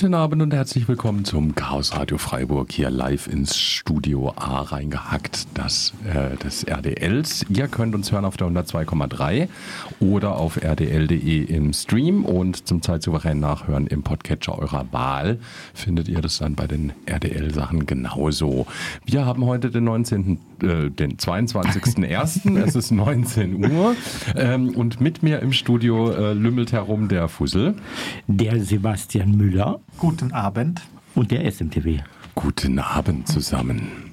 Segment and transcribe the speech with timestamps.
[0.00, 5.57] Guten Abend und herzlich willkommen zum Chaos Radio Freiburg hier live ins Studio A reingehackt,
[5.58, 7.44] das äh, des RDLs.
[7.48, 9.48] Ihr könnt uns hören auf der 102,3
[10.00, 15.38] oder auf rdl.de im Stream und zum zeitsouverän nachhören im Podcatcher eurer Wahl
[15.74, 18.66] findet ihr das dann bei den RDL-Sachen genauso.
[19.04, 20.38] Wir haben heute den 19.
[20.62, 22.58] Äh, den 22.01.
[22.64, 23.96] es ist 19 Uhr
[24.36, 27.74] ähm, und mit mir im Studio äh, lümmelt herum der Fussel.
[28.28, 29.58] Der Sebastian Müller.
[29.58, 29.80] Müller.
[29.96, 30.82] Guten Abend.
[31.14, 32.04] Und der SMTV.
[32.34, 34.12] Guten Abend zusammen.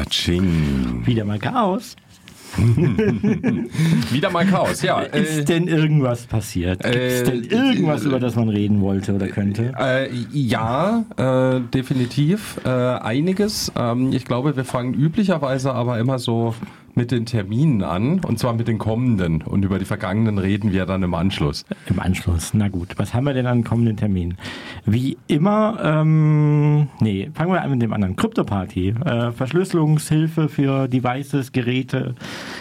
[0.00, 1.02] Katsching.
[1.04, 1.94] Wieder mal Chaos.
[2.56, 5.00] Wieder mal Chaos, ja.
[5.00, 6.82] Ist äh, denn irgendwas passiert?
[6.82, 9.74] Gibt es äh, denn irgendwas, äh, über das man reden wollte oder könnte?
[9.78, 12.58] Äh, ja, äh, definitiv.
[12.64, 13.70] Äh, einiges.
[13.76, 16.54] Ähm, ich glaube, wir fangen üblicherweise aber immer so
[16.94, 20.86] mit den Terminen an und zwar mit den kommenden und über die vergangenen reden wir
[20.86, 21.64] dann im Anschluss.
[21.86, 22.94] Im Anschluss, na gut.
[22.96, 24.36] Was haben wir denn an kommenden Terminen?
[24.84, 28.16] Wie immer, ähm, nee, fangen wir an mit dem anderen.
[28.16, 32.14] Krypto-Party, äh, Verschlüsselungshilfe für Devices, Geräte,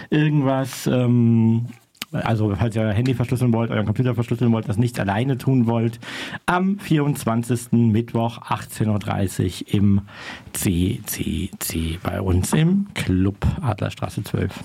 [0.09, 1.65] irgendwas, ähm,
[2.11, 5.67] also falls ihr euer Handy verschlüsseln wollt, euren Computer verschlüsseln wollt, das nicht alleine tun
[5.67, 5.99] wollt,
[6.45, 7.71] am 24.
[7.71, 10.01] Mittwoch 18.30 Uhr im
[10.53, 14.63] CCC bei uns im Club Adlerstraße 12.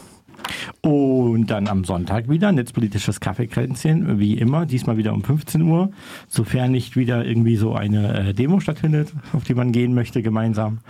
[0.83, 5.91] Und dann am Sonntag wieder netzpolitisches Kaffeekränzchen, wie immer, diesmal wieder um 15 Uhr,
[6.29, 10.81] sofern nicht wieder irgendwie so eine äh, Demo stattfindet, auf die man gehen möchte gemeinsam.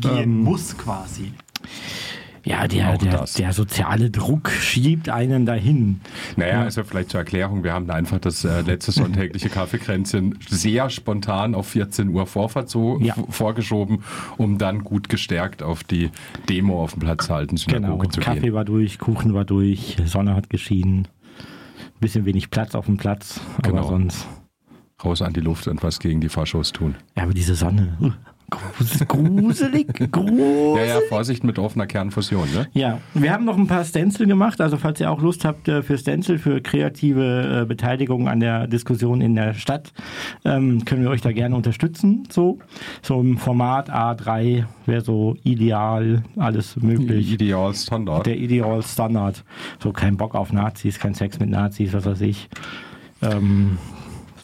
[0.00, 1.32] Gehen ähm, muss quasi
[2.44, 6.00] ja, der, der, der, soziale Druck schiebt einen dahin.
[6.36, 11.54] Naja, also vielleicht zur Erklärung, wir haben einfach das äh, letzte sonntägliche Kaffeekränzchen sehr spontan
[11.54, 13.14] auf 14 Uhr vorverzo ja.
[13.30, 14.04] vorgeschoben,
[14.36, 16.10] um dann gut gestärkt auf die
[16.48, 18.10] Demo auf dem Platz halten Synagoge genau.
[18.10, 18.42] zu Kaffee gehen.
[18.42, 21.08] Kaffee war durch, Kuchen war durch, Sonne hat geschienen,
[22.00, 23.88] bisschen wenig Platz auf dem Platz, aber genau.
[23.88, 24.26] sonst
[25.02, 26.94] raus an die Luft und was gegen die Faschos tun.
[27.16, 28.16] Ja, aber diese Sonne.
[28.50, 29.86] Gruselig, gruselig.
[30.76, 32.66] Ja, ja, Vorsicht mit offener Kernfusion, ne?
[32.72, 35.82] Ja, wir haben noch ein paar Stencil gemacht, also falls ihr auch Lust habt äh,
[35.82, 39.92] für Stencil, für kreative äh, Beteiligung an der Diskussion in der Stadt,
[40.44, 42.28] ähm, können wir euch da gerne unterstützen.
[42.30, 42.58] So,
[43.02, 47.32] so im Format A3 wäre so ideal, alles möglich.
[47.32, 48.26] Ideal Standard.
[48.26, 49.44] Der Ideal Standard.
[49.82, 52.48] So kein Bock auf Nazis, kein Sex mit Nazis, was weiß ich.
[53.22, 53.78] Ähm,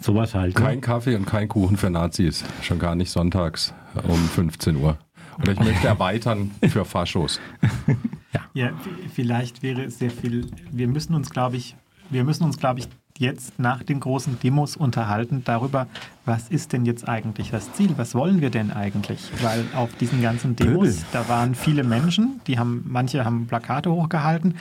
[0.01, 0.59] sowas halt.
[0.59, 0.65] Ne?
[0.65, 0.81] Kein ne?
[0.81, 2.45] Kaffee und kein Kuchen für Nazis.
[2.63, 3.75] Schon gar nicht sonntags
[4.07, 4.99] um 15 Uhr.
[5.41, 7.41] Oder ich möchte erweitern für Faschos.
[8.33, 8.41] ja.
[8.53, 8.73] ja,
[9.15, 10.51] vielleicht wäre es sehr viel.
[10.71, 11.77] Wir müssen uns, glaube ich,
[12.11, 12.89] wir müssen uns, glaube ich,
[13.21, 15.87] jetzt nach den großen Demos unterhalten darüber,
[16.25, 17.91] was ist denn jetzt eigentlich das Ziel?
[17.97, 19.31] Was wollen wir denn eigentlich?
[19.43, 24.55] Weil auf diesen ganzen Demos, da waren viele Menschen, die haben, manche haben Plakate hochgehalten,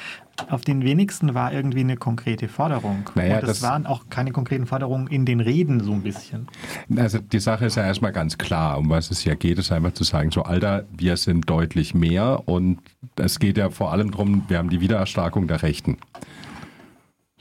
[0.49, 3.09] auf den wenigsten war irgendwie eine konkrete Forderung.
[3.15, 6.47] Naja, Und es waren auch keine konkreten Forderungen in den Reden so ein bisschen.
[6.95, 9.93] Also die Sache ist ja erstmal ganz klar, um was es ja geht, ist einfach
[9.93, 12.79] zu sagen, so Alter, wir sind deutlich mehr und
[13.15, 15.97] es geht ja vor allem darum, wir haben die Wiedererstarkung der Rechten.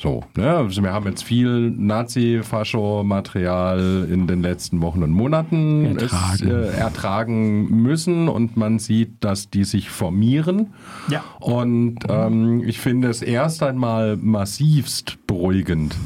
[0.00, 0.49] So, ne?
[0.49, 6.35] Also wir haben jetzt viel Nazi-Fascho-Material in den letzten Wochen und Monaten ertragen.
[6.35, 10.73] Ist, äh, ertragen müssen und man sieht, dass die sich formieren.
[11.11, 11.25] Ja.
[11.41, 15.97] Und ähm, ich finde es erst einmal massivst beruhigend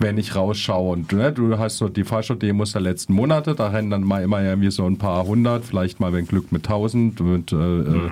[0.00, 3.90] wenn ich rausschaue und ne, du hast so die Fascho-Demos der letzten Monate, da rennen
[3.90, 7.50] dann mal immer irgendwie so ein paar hundert, vielleicht mal wenn Glück mit tausend, mit
[7.50, 8.10] äh, mhm äh,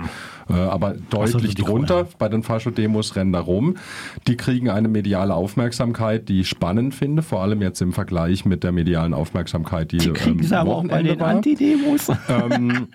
[0.54, 2.16] aber deutlich so, drunter Kohle.
[2.19, 3.76] bei den Fascho-Demos rennen da rum.
[4.26, 8.64] Die kriegen eine mediale Aufmerksamkeit, die ich spannend finde, vor allem jetzt im Vergleich mit
[8.64, 12.10] der medialen Aufmerksamkeit, die, die kriegen ähm, sie aber auch bei den Antidemos.
[12.28, 12.88] Ähm,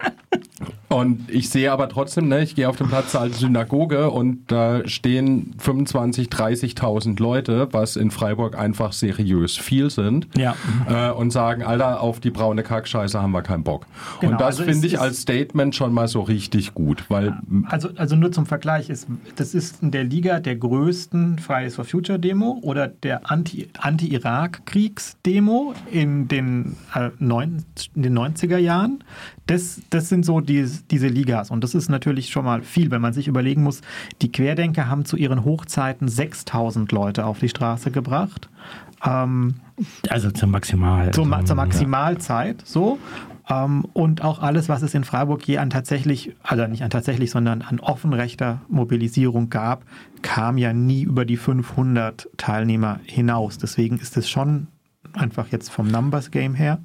[0.89, 4.51] und ich sehe aber trotzdem, ne, ich gehe auf den Platz der alten Synagoge und
[4.51, 10.55] da stehen 25, 30.000 Leute, was in Freiburg einfach seriös viel sind, ja.
[10.89, 13.85] äh, und sagen, Alter, auf die braune Kackscheiße haben wir keinen Bock.
[14.19, 17.89] Genau, und das also finde ich als Statement schon mal so richtig gut, weil also,
[17.95, 22.19] also nur zum Vergleich, ist, das ist in der Liga der größten Fridays for Future
[22.19, 27.63] Demo oder der Anti-Irak-Kriegs-Demo in, den, äh, neun,
[27.95, 29.03] in den 90er Jahren.
[29.47, 31.51] Das, das sind so die, diese Ligas.
[31.51, 33.81] Und das ist natürlich schon mal viel, wenn man sich überlegen muss,
[34.21, 38.49] die Querdenker haben zu ihren Hochzeiten 6000 Leute auf die Straße gebracht.
[39.05, 39.55] Ähm,
[40.09, 41.11] also zur Maximal.
[41.11, 42.97] Zur, zur Maximalzeit, so.
[43.51, 47.31] Ähm, und auch alles, was es in Freiburg je an tatsächlich, also nicht an tatsächlich,
[47.31, 49.83] sondern an offenrechter Mobilisierung gab,
[50.21, 53.57] kam ja nie über die 500 Teilnehmer hinaus.
[53.57, 54.67] Deswegen ist es schon
[55.13, 56.79] einfach jetzt vom Numbers Game her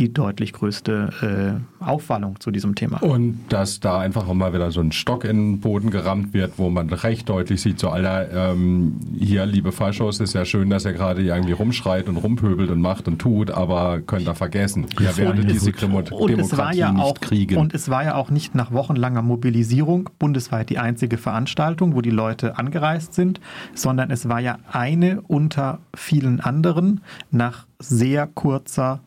[0.00, 3.02] die deutlich größte äh, Aufwallung zu diesem Thema.
[3.02, 6.54] Und dass da einfach auch mal wieder so ein Stock in den Boden gerammt wird,
[6.56, 10.86] wo man recht deutlich sieht, so Alter, ähm, hier, liebe Faschos, ist ja schön, dass
[10.86, 14.86] ihr gerade irgendwie rumschreit und rumpöbelt und macht und tut, aber könnt ihr vergessen.
[14.98, 17.58] Ihr werdet diese Demo und Demokratie ja nicht auch, kriegen.
[17.58, 22.10] Und es war ja auch nicht nach wochenlanger Mobilisierung bundesweit die einzige Veranstaltung, wo die
[22.10, 23.40] Leute angereist sind,
[23.74, 29.00] sondern es war ja eine unter vielen anderen nach sehr kurzer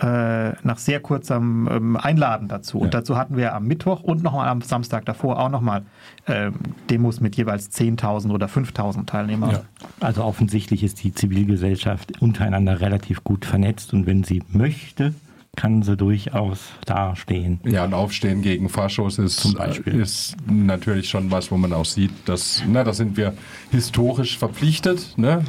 [0.00, 2.78] äh, nach sehr kurzem ähm, Einladen dazu.
[2.78, 2.84] Ja.
[2.84, 5.82] Und dazu hatten wir am Mittwoch und nochmal am Samstag davor auch nochmal
[6.26, 6.54] ähm,
[6.88, 9.50] Demos mit jeweils 10.000 oder 5.000 Teilnehmern.
[9.50, 9.62] Ja.
[10.00, 15.14] Also offensichtlich ist die Zivilgesellschaft untereinander relativ gut vernetzt und wenn sie möchte,
[15.56, 17.58] kann sie durchaus dastehen.
[17.64, 19.56] Ja, und Aufstehen gegen Faschos ist,
[19.86, 23.34] ist natürlich schon was, wo man auch sieht, dass, na, da sind wir
[23.72, 25.18] historisch verpflichtet.
[25.18, 25.42] Ne?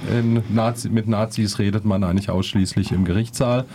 [0.50, 3.66] Nazi, mit Nazis redet man eigentlich ausschließlich im Gerichtssaal.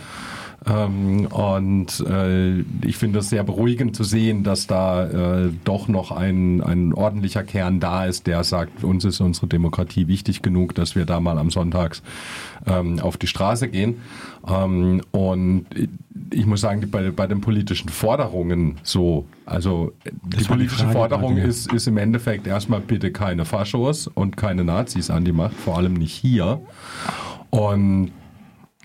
[0.67, 6.11] Ähm, und äh, ich finde es sehr beruhigend zu sehen, dass da äh, doch noch
[6.11, 10.95] ein, ein ordentlicher Kern da ist, der sagt, uns ist unsere Demokratie wichtig genug, dass
[10.95, 12.01] wir da mal am Sonntags
[12.65, 14.01] ähm, auf die Straße gehen.
[14.47, 15.67] Ähm, und
[16.31, 21.37] ich muss sagen, bei, bei den politischen Forderungen so, also das die politische die Forderung
[21.37, 25.77] ist, ist im Endeffekt erstmal bitte keine Faschos und keine Nazis an die Macht, vor
[25.77, 26.59] allem nicht hier.
[27.51, 28.11] Und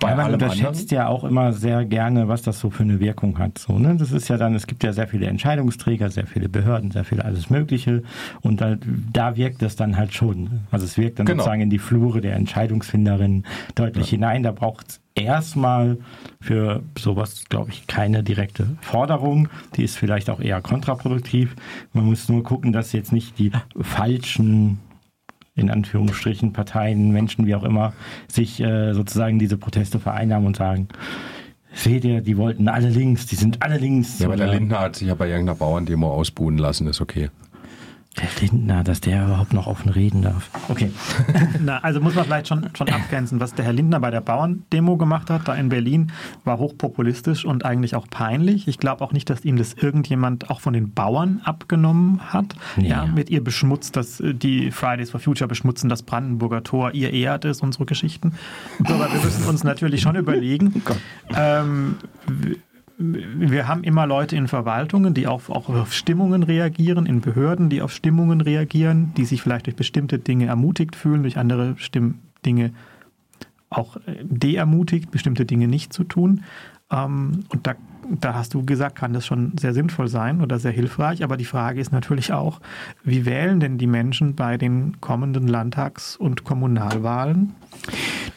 [0.00, 0.96] bei ja, man unterschätzt anderen?
[0.96, 3.58] ja auch immer sehr gerne, was das so für eine Wirkung hat.
[3.58, 3.96] So, ne?
[3.96, 7.20] Das ist ja dann, es gibt ja sehr viele Entscheidungsträger, sehr viele Behörden, sehr viel
[7.20, 8.02] alles Mögliche.
[8.40, 8.76] Und da,
[9.12, 10.62] da wirkt das dann halt schon.
[10.70, 11.42] Also es wirkt dann genau.
[11.42, 13.44] sozusagen in die Flure der Entscheidungsfinderin
[13.74, 14.12] deutlich ja.
[14.12, 14.42] hinein.
[14.42, 15.98] Da braucht es erstmal
[16.40, 19.48] für sowas, glaube ich, keine direkte Forderung.
[19.76, 21.54] Die ist vielleicht auch eher kontraproduktiv.
[21.92, 24.78] Man muss nur gucken, dass jetzt nicht die falschen
[25.60, 27.92] in Anführungsstrichen Parteien, Menschen, wie auch immer,
[28.28, 30.88] sich äh, sozusagen diese Proteste vereinnahmen und sagen,
[31.72, 34.18] seht ihr, die wollten alle links, die sind alle links.
[34.18, 37.30] Ja, aber der Lindner hat sich ja bei irgendeiner Bauerndemo ausbuhen lassen, ist okay.
[38.18, 40.50] Der Lindner, dass der überhaupt noch offen reden darf.
[40.68, 40.90] Okay.
[41.60, 43.38] Na, also muss man vielleicht schon, schon abgrenzen.
[43.38, 46.10] Was der Herr Lindner bei der Bauerndemo gemacht hat, da in Berlin,
[46.44, 48.66] war hochpopulistisch und eigentlich auch peinlich.
[48.66, 52.56] Ich glaube auch nicht, dass ihm das irgendjemand auch von den Bauern abgenommen hat.
[52.76, 52.88] Nee.
[52.88, 57.12] Ja, mit ihr beschmutzt, dass äh, die Fridays for Future beschmutzen das Brandenburger Tor, ihr
[57.12, 58.32] ehrt es so Geschichten.
[58.84, 60.94] Aber wir müssen uns natürlich schon überlegen, oh
[61.36, 61.96] ähm,
[63.00, 67.80] wir haben immer Leute in Verwaltungen, die auf, auch auf Stimmungen reagieren, in Behörden, die
[67.80, 72.72] auf Stimmungen reagieren, die sich vielleicht durch bestimmte Dinge ermutigt fühlen, durch andere Stimm Dinge
[73.70, 76.42] auch äh, deermutigt, bestimmte Dinge nicht zu tun.
[76.90, 77.74] Ähm, und da,
[78.20, 81.24] da hast du gesagt, kann das schon sehr sinnvoll sein oder sehr hilfreich.
[81.24, 82.60] Aber die Frage ist natürlich auch,
[83.02, 87.54] wie wählen denn die Menschen bei den kommenden Landtags- und Kommunalwahlen?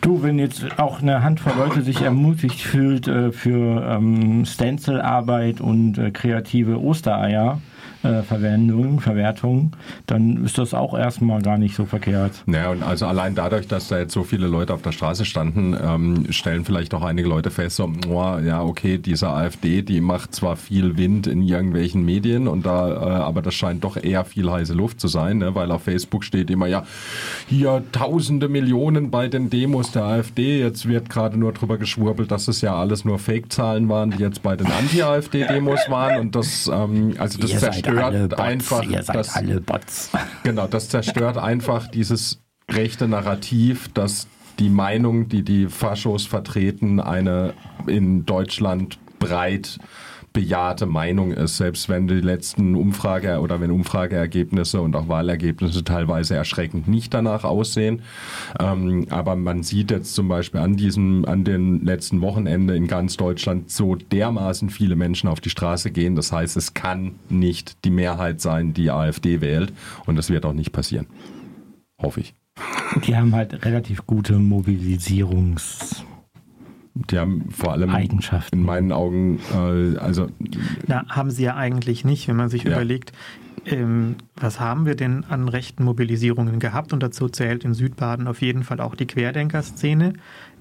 [0.03, 5.97] Du, wenn jetzt auch eine Handvoll Leute sich ermutigt fühlt äh, für ähm, Stencil-Arbeit und
[5.97, 7.61] äh, kreative Ostereier,
[8.03, 9.71] äh, Verwendung, Verwertung,
[10.07, 12.43] dann ist das auch erstmal gar nicht so verkehrt.
[12.45, 15.75] Naja, und also allein dadurch, dass da jetzt so viele Leute auf der Straße standen,
[15.81, 20.35] ähm, stellen vielleicht auch einige Leute fest, so, oh, ja, okay, diese AfD, die macht
[20.35, 24.51] zwar viel Wind in irgendwelchen Medien und da, äh, aber das scheint doch eher viel
[24.51, 25.55] heiße Luft zu sein, ne?
[25.55, 26.83] weil auf Facebook steht immer, ja,
[27.47, 32.49] hier tausende Millionen bei den Demos der AfD, jetzt wird gerade nur drüber geschwurbelt, dass
[32.49, 37.15] es ja alles nur Fake-Zahlen waren, die jetzt bei den Anti-AfD-Demos waren und das, ähm,
[37.17, 38.83] also das zerstört zerstört einfach.
[38.83, 40.11] Ihr seid das, alle Bots.
[40.43, 44.27] Genau, das zerstört einfach dieses rechte Narrativ, dass
[44.59, 47.53] die Meinung, die die Faschos vertreten, eine
[47.87, 49.79] in Deutschland breit
[50.33, 56.35] bejahte Meinung ist, selbst wenn die letzten Umfrage oder wenn Umfrageergebnisse und auch Wahlergebnisse teilweise
[56.35, 58.01] erschreckend nicht danach aussehen.
[58.59, 63.15] Ähm, aber man sieht jetzt zum Beispiel an diesem, an den letzten Wochenende in ganz
[63.15, 66.15] Deutschland so dermaßen viele Menschen auf die Straße gehen.
[66.15, 69.71] Das heißt, es kann nicht die Mehrheit sein, die AfD wählt.
[70.05, 71.07] Und das wird auch nicht passieren.
[72.01, 72.33] Hoffe ich.
[73.05, 76.03] Die haben halt relativ gute Mobilisierungs-
[76.95, 78.59] die haben vor allem Eigenschaften.
[78.59, 80.27] in meinen Augen, äh, also.
[80.87, 82.71] Na, haben sie ja eigentlich nicht, wenn man sich ja.
[82.71, 83.13] überlegt,
[83.65, 86.93] ähm, was haben wir denn an rechten Mobilisierungen gehabt?
[86.93, 90.13] Und dazu zählt in Südbaden auf jeden Fall auch die Querdenker-Szene.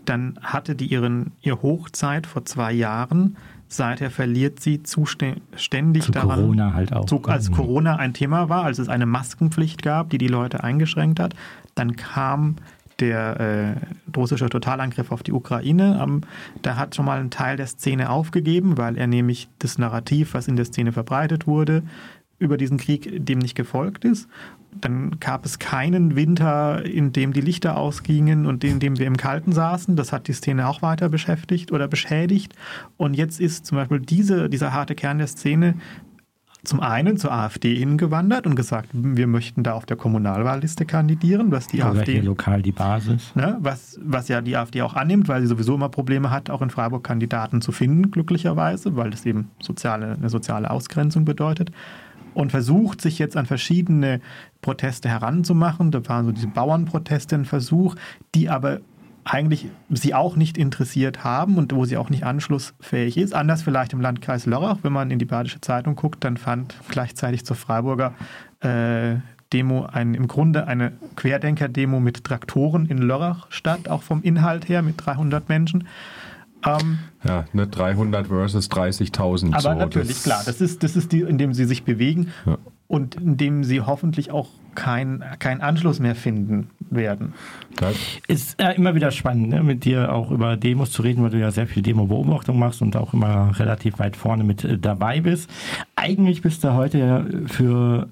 [0.05, 3.37] Dann hatte die ihren, ihr Hochzeit vor zwei Jahren.
[3.69, 6.41] Seither verliert sie zuständig Zu daran.
[6.41, 7.07] Corona halt auch.
[7.07, 11.21] Zu, als Corona ein Thema war, als es eine Maskenpflicht gab, die die Leute eingeschränkt
[11.21, 11.35] hat.
[11.75, 12.57] Dann kam
[13.03, 16.21] der äh, russische Totalangriff auf die Ukraine, ähm,
[16.63, 20.47] da hat schon mal ein Teil der Szene aufgegeben, weil er nämlich das Narrativ, was
[20.47, 21.83] in der Szene verbreitet wurde,
[22.39, 24.29] über diesen Krieg dem nicht gefolgt ist.
[24.81, 29.19] dann gab es keinen Winter, in dem die Lichter ausgingen und in dem wir im
[29.19, 29.97] Kalten saßen.
[29.97, 32.55] Das hat die Szene auch weiter beschäftigt oder beschädigt.
[32.97, 35.75] Und jetzt ist zum Beispiel diese, dieser harte Kern der Szene
[36.65, 41.67] zum einen zur AfD hingewandert und gesagt, wir möchten da auf der Kommunalwahlliste kandidieren, was
[41.67, 43.35] die Oder AfD lokal die Basis.
[43.35, 46.63] Ne, was, was ja die AfD auch annimmt, weil sie sowieso immer Probleme hat, auch
[46.63, 51.73] in Freiburg Kandidaten zu finden, glücklicherweise, weil das eben soziale, eine soziale Ausgrenzung bedeutet.
[52.35, 54.21] Und versucht sich jetzt an verschiedene
[54.63, 55.91] Proteste heranzumachen.
[55.91, 57.95] Da waren so diese Bauernproteste ein Versuch,
[58.35, 58.81] die aber
[59.25, 63.35] eigentlich sie auch nicht interessiert haben und wo sie auch nicht anschlussfähig ist.
[63.35, 67.45] Anders vielleicht im Landkreis Lörrach, wenn man in die Badische Zeitung guckt, dann fand gleichzeitig
[67.45, 68.15] zur Freiburger
[68.61, 69.17] äh,
[69.53, 74.83] Demo ein, im Grunde eine Querdenker-Demo mit Traktoren in Lörrach statt, auch vom Inhalt her
[74.83, 75.87] mit 300 Menschen.
[76.65, 79.53] Ähm, ja, ne, 300 versus 30.000.
[79.53, 82.57] Aber so, natürlich, klar, das ist, das ist die, in dem sie sich bewegen ja.
[82.93, 87.33] Und in dem sie hoffentlich auch keinen kein Anschluss mehr finden werden.
[87.77, 87.97] Das
[88.29, 91.39] ist äh, immer wieder spannend, ne, mit dir auch über Demos zu reden, weil du
[91.39, 95.49] ja sehr viel Demo-Beobachtung machst und auch immer relativ weit vorne mit äh, dabei bist.
[95.97, 98.11] Eigentlich bist du heute für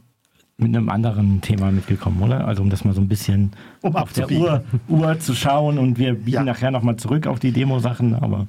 [0.57, 2.47] mit einem anderen Thema mitgekommen, oder?
[2.47, 5.99] Also um das mal so ein bisschen um auf der Uhr, Uhr, zu schauen und
[5.99, 6.43] wir biegen ja.
[6.45, 8.47] nachher nochmal zurück auf die Demo-Sachen, aber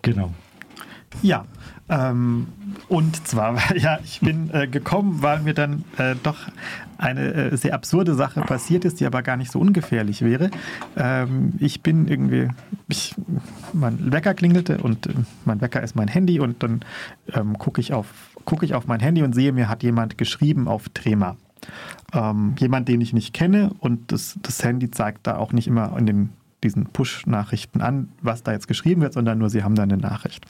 [0.00, 0.32] genau.
[1.22, 1.44] Ja,
[1.88, 2.48] ähm,
[2.88, 6.36] und zwar, ja, ich bin äh, gekommen, weil mir dann äh, doch
[6.98, 10.50] eine äh, sehr absurde Sache passiert ist, die aber gar nicht so ungefährlich wäre.
[10.96, 12.48] Ähm, ich bin irgendwie,
[12.88, 13.14] ich,
[13.72, 15.14] mein Wecker klingelte und äh,
[15.44, 16.80] mein Wecker ist mein Handy und dann
[17.32, 18.06] ähm, gucke ich, auf,
[18.44, 21.36] guck ich auf mein Handy und sehe, mir hat jemand geschrieben auf Trema.
[22.12, 25.96] Ähm, jemand, den ich nicht kenne und das, das Handy zeigt da auch nicht immer
[25.98, 26.30] in den,
[26.62, 30.46] diesen Push-Nachrichten an, was da jetzt geschrieben wird, sondern nur, sie haben da eine Nachricht.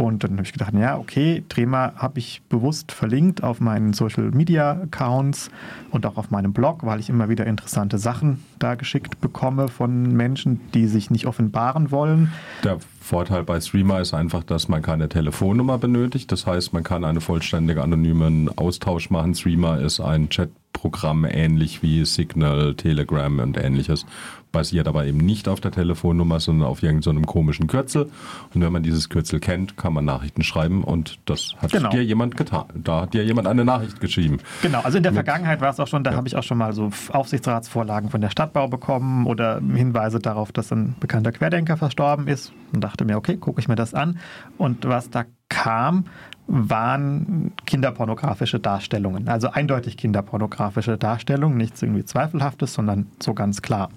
[0.00, 4.30] Und dann habe ich gedacht, ja, okay, Trema habe ich bewusst verlinkt auf meinen Social
[4.30, 5.50] Media Accounts
[5.90, 10.12] und auch auf meinem Blog, weil ich immer wieder interessante Sachen da geschickt bekomme von
[10.12, 12.32] Menschen, die sich nicht offenbaren wollen.
[12.64, 16.32] Der Vorteil bei Streamer ist einfach, dass man keine Telefonnummer benötigt.
[16.32, 19.34] Das heißt, man kann einen vollständig anonymen Austausch machen.
[19.34, 24.06] Streamer ist ein Chatprogramm ähnlich wie Signal, Telegram und ähnliches
[24.52, 28.10] basiert aber eben nicht auf der Telefonnummer, sondern auf irgendeinem so komischen Kürzel.
[28.54, 31.90] Und wenn man dieses Kürzel kennt, kann man Nachrichten schreiben und das hat genau.
[31.90, 32.64] dir jemand getan.
[32.74, 34.38] Da hat dir jemand eine Nachricht geschrieben.
[34.62, 36.16] Genau, also in der Mit, Vergangenheit war es auch schon, da ja.
[36.16, 40.72] habe ich auch schon mal so Aufsichtsratsvorlagen von der Stadtbau bekommen oder Hinweise darauf, dass
[40.72, 44.18] ein bekannter Querdenker verstorben ist und dachte mir, okay, gucke ich mir das an.
[44.58, 46.04] Und was da kam,
[46.46, 49.28] waren kinderpornografische Darstellungen.
[49.28, 53.90] Also eindeutig kinderpornografische Darstellungen, nichts irgendwie Zweifelhaftes, sondern so ganz klar.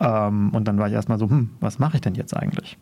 [0.00, 2.78] Ähm, und dann war ich erstmal so, hm, was mache ich denn jetzt eigentlich?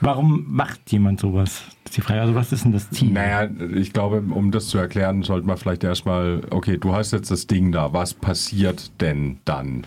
[0.00, 1.64] Warum macht jemand sowas?
[1.84, 2.20] Das ist die Frage.
[2.20, 3.12] Also, was ist denn das Ziel?
[3.12, 7.30] Naja, ich glaube, um das zu erklären, sollte man vielleicht erstmal, okay, du hast jetzt
[7.30, 9.86] das Ding da, was passiert denn dann?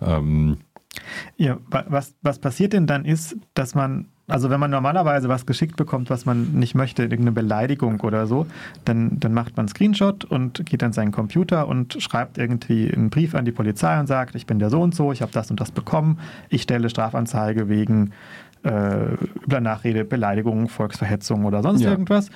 [0.00, 0.58] Ähm,
[1.36, 5.76] ja, was, was passiert denn dann ist, dass man also wenn man normalerweise was geschickt
[5.76, 8.46] bekommt, was man nicht möchte, irgendeine Beleidigung oder so,
[8.84, 13.10] dann, dann macht man einen Screenshot und geht an seinen Computer und schreibt irgendwie einen
[13.10, 15.50] Brief an die Polizei und sagt, ich bin der so und so, ich habe das
[15.50, 16.18] und das bekommen,
[16.50, 18.12] ich stelle Strafanzeige wegen
[18.64, 21.90] äh, über Nachrede, Beleidigung, Volksverhetzung oder sonst ja.
[21.90, 22.30] irgendwas,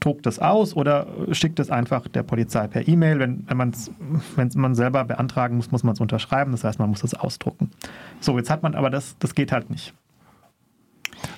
[0.00, 3.18] druckt das aus oder schickt es einfach der Polizei per E-Mail.
[3.18, 3.90] Wenn, wenn, man's,
[4.36, 6.52] wenn man selber beantragen muss, muss man es unterschreiben.
[6.52, 7.70] Das heißt, man muss es ausdrucken.
[8.20, 9.94] So, jetzt hat man aber das, das geht halt nicht.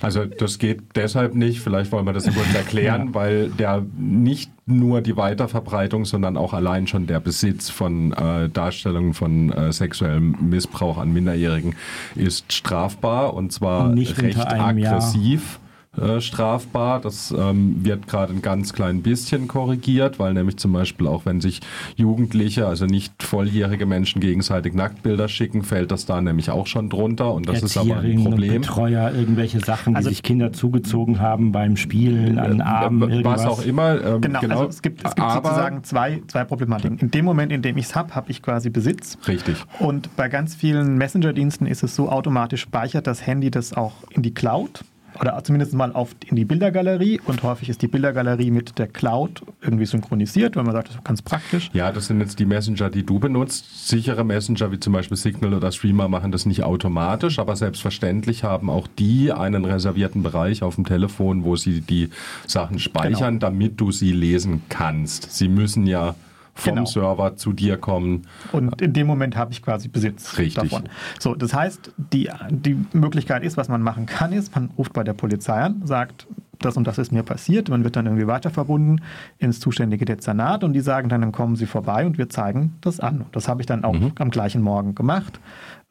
[0.01, 3.13] Also das geht deshalb nicht, vielleicht wollen wir das kurz erklären, ja.
[3.13, 9.13] weil der nicht nur die Weiterverbreitung, sondern auch allein schon der Besitz von äh, Darstellungen
[9.13, 11.75] von äh, sexuellem Missbrauch an Minderjährigen
[12.15, 15.41] ist strafbar und zwar nicht recht aggressiv.
[15.41, 15.64] Jahr.
[15.97, 16.99] Äh, strafbar.
[16.99, 21.39] Das ähm, wird gerade ein ganz klein bisschen korrigiert, weil nämlich zum Beispiel auch wenn
[21.39, 21.61] sich
[21.95, 27.33] Jugendliche, also nicht volljährige Menschen gegenseitig Nacktbilder schicken, fällt das da nämlich auch schon drunter
[27.33, 28.61] und das ist aber ein Problem.
[28.61, 33.45] Betreuer, irgendwelche Sachen, also die sich Kinder zugezogen haben beim Spielen an Abend, irgendwas.
[33.45, 34.03] Was auch immer.
[34.03, 36.99] Ähm, genau, genau, also es gibt, es gibt sozusagen zwei, zwei Problematiken.
[36.99, 39.17] In dem Moment, in dem ich es habe, habe ich quasi Besitz.
[39.27, 39.63] Richtig.
[39.79, 44.23] Und bei ganz vielen Messenger-Diensten ist es so automatisch speichert das Handy das auch in
[44.23, 44.83] die Cloud
[45.19, 49.41] oder zumindest mal auf, in die Bildergalerie und häufig ist die Bildergalerie mit der Cloud
[49.61, 51.69] irgendwie synchronisiert, weil man sagt, das ist ganz praktisch.
[51.73, 53.87] Ja, das sind jetzt die Messenger, die du benutzt.
[53.87, 58.69] Sichere Messenger wie zum Beispiel Signal oder Streamer machen das nicht automatisch, aber selbstverständlich haben
[58.69, 62.09] auch die einen reservierten Bereich auf dem Telefon, wo sie die
[62.47, 63.47] Sachen speichern, genau.
[63.47, 65.33] damit du sie lesen kannst.
[65.33, 66.15] Sie müssen ja
[66.55, 66.85] vom genau.
[66.85, 68.23] Server zu dir kommen.
[68.53, 70.69] Und in dem Moment habe ich quasi Besitz Richtig.
[70.69, 70.83] davon.
[71.19, 75.03] So, das heißt, die, die Möglichkeit ist, was man machen kann, ist, man ruft bei
[75.03, 76.25] der Polizei an, sagt,
[76.59, 77.67] das und das ist mir passiert.
[77.69, 79.01] Man wird dann irgendwie weiter verbunden
[79.37, 83.01] ins zuständige Dezernat und die sagen dann, dann kommen Sie vorbei und wir zeigen das
[83.01, 83.21] an.
[83.21, 84.13] Und das habe ich dann auch mhm.
[84.17, 85.41] am gleichen Morgen gemacht.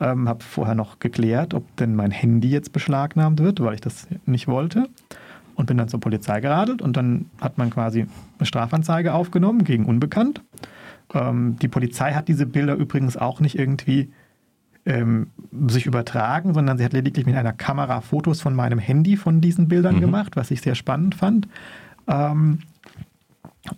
[0.01, 4.09] Ähm, habe vorher noch geklärt, ob denn mein Handy jetzt beschlagnahmt wird, weil ich das
[4.25, 4.89] nicht wollte.
[5.57, 8.07] Und bin dann zur Polizei geradelt und dann hat man quasi
[8.39, 10.43] eine Strafanzeige aufgenommen gegen Unbekannt.
[11.13, 14.11] Ähm, die Polizei hat diese Bilder übrigens auch nicht irgendwie
[14.87, 15.29] ähm,
[15.67, 19.69] sich übertragen, sondern sie hat lediglich mit einer Kamera Fotos von meinem Handy von diesen
[19.69, 20.01] Bildern mhm.
[20.01, 21.49] gemacht, was ich sehr spannend fand.
[22.07, 22.59] Ähm,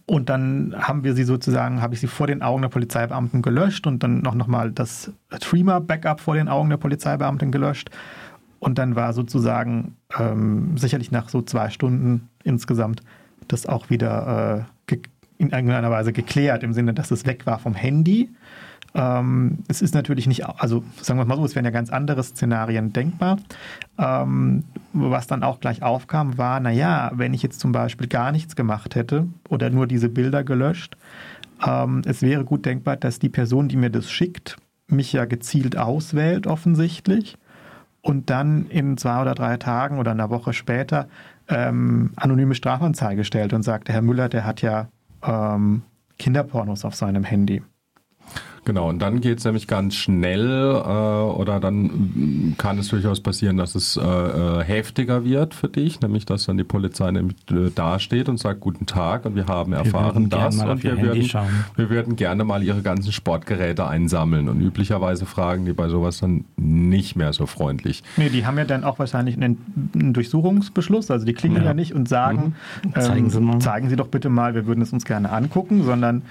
[0.05, 3.87] und dann haben wir sie sozusagen, habe ich sie vor den Augen der Polizeibeamten gelöscht
[3.87, 7.91] und dann noch, noch mal das Streamer-Backup vor den Augen der Polizeibeamten gelöscht.
[8.59, 13.03] Und dann war sozusagen ähm, sicherlich nach so zwei Stunden insgesamt
[13.49, 14.97] das auch wieder äh,
[15.39, 18.31] in irgendeiner Weise geklärt, im Sinne, dass es weg war vom Handy.
[18.95, 22.23] Ähm, es ist natürlich nicht, also sagen wir mal so, es wären ja ganz andere
[22.23, 23.39] Szenarien denkbar.
[23.99, 28.57] Ähm, was dann auch gleich aufkam, war, naja, wenn ich jetzt zum Beispiel gar nichts
[28.57, 30.97] gemacht hätte oder nur diese Bilder gelöscht,
[31.67, 34.57] ähm, es wäre gut denkbar, dass die Person, die mir das schickt,
[34.89, 37.37] mich ja gezielt auswählt offensichtlich
[38.07, 41.09] und dann in zwei oder drei Tagen oder einer Woche später
[41.49, 44.87] ähm, anonyme Strafanzeige stellt und sagt, Herr Müller, der hat ja
[45.25, 45.83] ähm,
[46.17, 47.63] Kinderpornos auf seinem Handy.
[48.67, 53.57] Genau, und dann geht es nämlich ganz schnell äh, oder dann kann es durchaus passieren,
[53.57, 57.71] dass es äh, äh, heftiger wird für dich, nämlich dass dann die Polizei nämlich äh,
[57.73, 61.31] dasteht und sagt, guten Tag und wir haben erfahren wir das und wir würden,
[61.77, 66.45] wir würden gerne mal ihre ganzen Sportgeräte einsammeln und üblicherweise fragen die bei sowas dann
[66.57, 68.03] nicht mehr so freundlich.
[68.17, 71.75] Nee, die haben ja dann auch wahrscheinlich einen, einen Durchsuchungsbeschluss, also die klingen ja, ja
[71.75, 73.01] nicht und sagen, mhm.
[73.01, 73.59] zeigen, ähm, Sie mal.
[73.61, 76.23] zeigen Sie doch bitte mal, wir würden es uns gerne angucken, sondern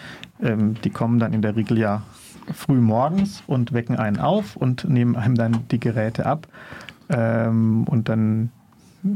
[0.43, 2.04] ähm, die kommen dann in der Regel ja
[2.53, 6.47] früh morgens und wecken einen auf und nehmen einem dann die Geräte ab.
[7.10, 8.51] Ähm, und dann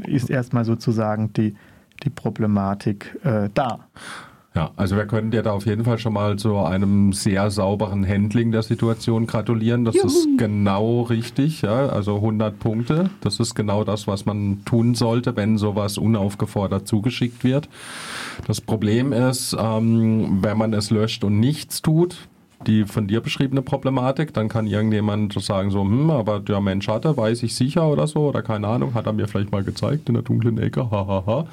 [0.03, 1.55] ist erstmal sozusagen die,
[2.03, 3.79] die Problematik äh, da.
[4.55, 8.07] Ja, also wir können dir da auf jeden Fall schon mal zu einem sehr sauberen
[8.07, 9.85] Handling der Situation gratulieren.
[9.85, 10.07] Das Juhu.
[10.07, 13.11] ist genau richtig, ja, also 100 Punkte.
[13.21, 17.69] Das ist genau das, was man tun sollte, wenn sowas unaufgefordert zugeschickt wird.
[18.47, 22.27] Das Problem ist, ähm, wenn man es löscht und nichts tut,
[22.67, 27.15] die von dir beschriebene Problematik, dann kann irgendjemand sagen so, hm, aber der Mensch hatte,
[27.15, 30.15] weiß ich sicher oder so, oder keine Ahnung, hat er mir vielleicht mal gezeigt in
[30.15, 31.47] der dunklen Ecke, hahaha.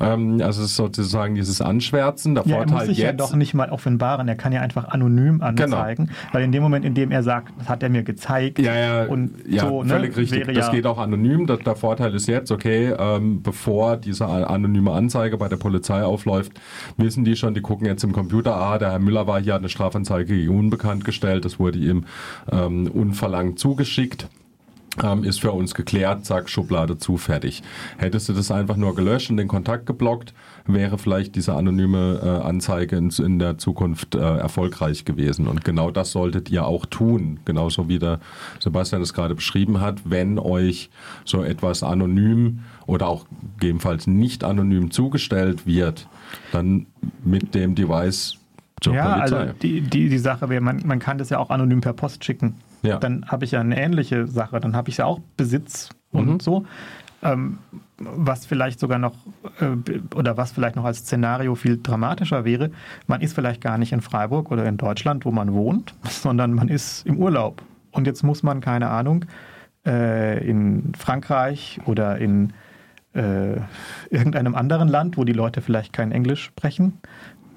[0.00, 2.34] ähm, also es ist sozusagen dieses Anschwärzen.
[2.34, 4.62] Der ja, Vorteil er muss sich jetzt, ja doch nicht mal offenbaren, er kann ja
[4.62, 6.18] einfach anonym anzeigen, genau.
[6.32, 9.04] weil in dem Moment, in dem er sagt, das hat er mir gezeigt ja, ja,
[9.04, 10.46] und ja, so, ne, völlig richtig.
[10.46, 11.46] Das ja geht auch anonym.
[11.46, 16.52] Der, der Vorteil ist jetzt, okay, ähm, bevor diese anonyme Anzeige bei der Polizei aufläuft,
[16.96, 19.68] wissen die schon, die gucken jetzt im Computer, ah, der Herr Müller war hier, eine
[19.68, 21.44] Strafanzeige gegen unbekannt gestellt.
[21.44, 22.04] Das wurde ihm
[22.50, 24.28] ähm, unverlangt zugeschickt.
[25.00, 27.62] Ähm, ist für uns geklärt, zack, Schublade zu, fertig.
[27.96, 30.34] Hättest du das einfach nur gelöscht und den Kontakt geblockt,
[30.66, 35.46] wäre vielleicht diese anonyme äh, Anzeige in, in, der Zukunft äh, erfolgreich gewesen.
[35.46, 38.18] Und genau das solltet ihr auch tun, genauso wie der
[38.58, 40.90] Sebastian es gerade beschrieben hat, wenn euch
[41.24, 43.26] so etwas anonym oder auch
[43.60, 46.08] gegebenenfalls nicht anonym zugestellt wird,
[46.50, 46.86] dann
[47.24, 48.39] mit dem Device
[48.80, 49.36] zur ja, Polizei.
[49.36, 52.24] also die, die, die Sache wäre, man, man kann das ja auch anonym per Post
[52.24, 52.56] schicken.
[52.82, 52.98] Ja.
[52.98, 54.60] Dann habe ich ja eine ähnliche Sache.
[54.60, 56.40] Dann habe ich ja auch Besitz und mhm.
[56.40, 56.64] so.
[57.22, 57.58] Ähm,
[57.98, 59.14] was vielleicht sogar noch
[59.60, 62.70] äh, oder was vielleicht noch als Szenario viel dramatischer wäre,
[63.06, 66.68] man ist vielleicht gar nicht in Freiburg oder in Deutschland, wo man wohnt, sondern man
[66.68, 67.62] ist im Urlaub.
[67.90, 69.26] Und jetzt muss man, keine Ahnung,
[69.84, 72.54] äh, in Frankreich oder in
[73.12, 73.56] äh,
[74.08, 77.00] irgendeinem anderen Land, wo die Leute vielleicht kein Englisch sprechen,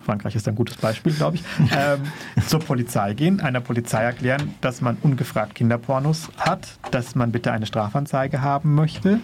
[0.04, 2.02] Frankreich ist ein gutes Beispiel, glaube ich, ähm,
[2.48, 7.66] zur Polizei gehen, einer Polizei erklären, dass man ungefragt Kinderpornos hat, dass man bitte eine
[7.66, 9.20] Strafanzeige haben möchte.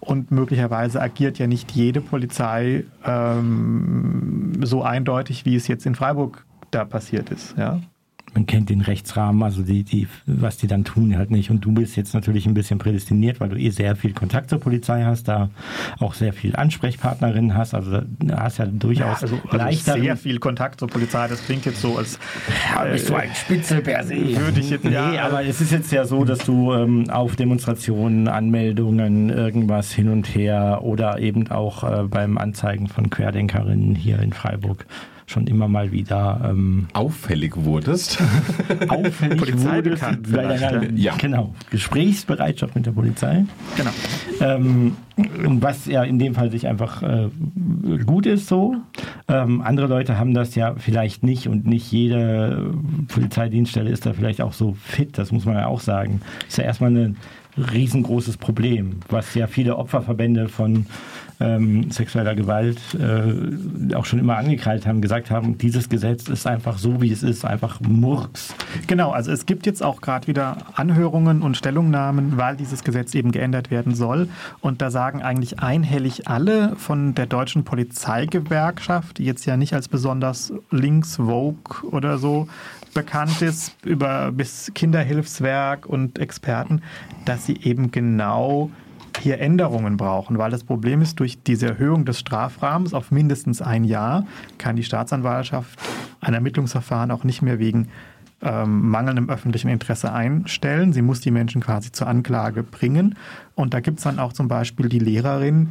[0.00, 6.44] Und möglicherweise agiert ja nicht jede Polizei ähm, so eindeutig, wie es jetzt in Freiburg
[6.70, 7.56] da passiert ist.
[7.58, 7.80] Ja?
[8.34, 11.50] Man kennt den Rechtsrahmen, also die, die, was die dann tun, halt nicht.
[11.50, 14.60] Und du bist jetzt natürlich ein bisschen prädestiniert, weil du eh sehr viel Kontakt zur
[14.60, 15.50] Polizei hast, da
[15.98, 18.00] auch sehr viel Ansprechpartnerinnen hast, also
[18.32, 20.00] hast ja durchaus ja, also, also leichter.
[20.00, 22.18] sehr viel Kontakt zur Polizei, das klingt jetzt so als.
[22.74, 24.14] Ja, äh, bist du ein Spitzel per se.
[24.14, 27.36] Würde ich jetzt, ja, nee, aber es ist jetzt ja so, dass du ähm, auf
[27.36, 34.18] Demonstrationen, Anmeldungen, irgendwas hin und her oder eben auch äh, beim Anzeigen von Querdenkerinnen hier
[34.20, 34.86] in Freiburg
[35.28, 38.18] schon immer mal wieder ähm, auffällig wurdest.
[38.88, 41.14] auffällig Polizei wurdest, bei deiner, ja.
[41.16, 43.44] genau, Gesprächsbereitschaft mit der Polizei.
[43.76, 43.90] Genau.
[44.40, 47.28] Ähm, was ja in dem Fall sich einfach äh,
[48.06, 48.76] gut ist so.
[49.28, 52.72] Ähm, andere Leute haben das ja vielleicht nicht und nicht jede
[53.08, 56.20] Polizeidienststelle ist da vielleicht auch so fit, das muss man ja auch sagen.
[56.46, 57.14] Ist ja erstmal eine
[57.56, 60.86] riesengroßes Problem, was ja viele Opferverbände von
[61.40, 66.78] ähm, sexueller Gewalt äh, auch schon immer angekreidet haben, gesagt haben, dieses Gesetz ist einfach
[66.78, 68.54] so, wie es ist, einfach Murks.
[68.86, 73.30] Genau, also es gibt jetzt auch gerade wieder Anhörungen und Stellungnahmen, weil dieses Gesetz eben
[73.30, 74.28] geändert werden soll.
[74.60, 79.88] Und da sagen eigentlich einhellig alle von der deutschen Polizeigewerkschaft, die jetzt ja nicht als
[79.88, 82.48] besonders links, Vogue oder so
[82.94, 86.82] bekannt ist, über bis Kinderhilfswerk und Experten,
[87.24, 88.70] dass sie eben genau
[89.18, 93.84] hier Änderungen brauchen, weil das Problem ist, durch diese Erhöhung des Strafrahmens auf mindestens ein
[93.84, 94.26] Jahr
[94.58, 95.78] kann die Staatsanwaltschaft
[96.20, 97.88] ein Ermittlungsverfahren auch nicht mehr wegen
[98.40, 100.92] ähm, mangelndem öffentlichen Interesse einstellen.
[100.92, 103.16] Sie muss die Menschen quasi zur Anklage bringen.
[103.54, 105.70] Und da gibt es dann auch zum Beispiel die Lehrerin,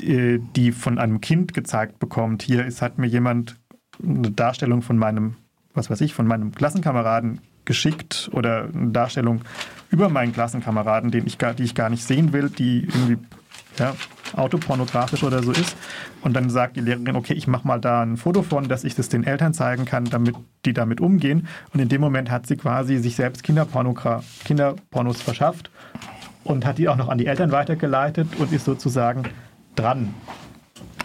[0.00, 3.56] die, von einem Kind gezeigt bekommt, hier ist, hat mir jemand
[4.02, 5.36] eine Darstellung von meinem,
[5.72, 9.42] was weiß ich, von meinem Klassenkameraden geschickt oder eine Darstellung
[9.94, 13.18] über meinen Klassenkameraden, den ich gar, die ich gar nicht sehen will, die irgendwie
[13.78, 13.94] ja,
[14.34, 15.76] autopornografisch oder so ist.
[16.20, 18.96] Und dann sagt die Lehrerin, okay, ich mache mal da ein Foto von, dass ich
[18.96, 21.46] das den Eltern zeigen kann, damit die damit umgehen.
[21.72, 25.70] Und in dem Moment hat sie quasi sich selbst Kinderpornos verschafft
[26.42, 29.22] und hat die auch noch an die Eltern weitergeleitet und ist sozusagen
[29.76, 30.12] dran.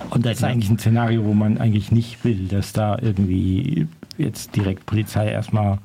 [0.09, 4.55] Und das ist eigentlich ein Szenario, wo man eigentlich nicht will, dass da irgendwie jetzt
[4.55, 5.77] direkt Polizei erstmal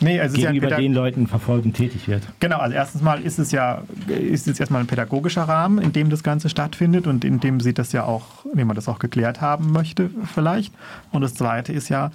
[0.00, 2.22] nee, also gegenüber ja den Leuten verfolgend tätig wird.
[2.40, 6.10] Genau, also erstens mal ist es ja ist es erstmal ein pädagogischer Rahmen, in dem
[6.10, 9.40] das Ganze stattfindet und in dem sie das ja auch, in man das auch geklärt
[9.40, 10.74] haben möchte vielleicht.
[11.12, 12.10] Und das Zweite ist ja,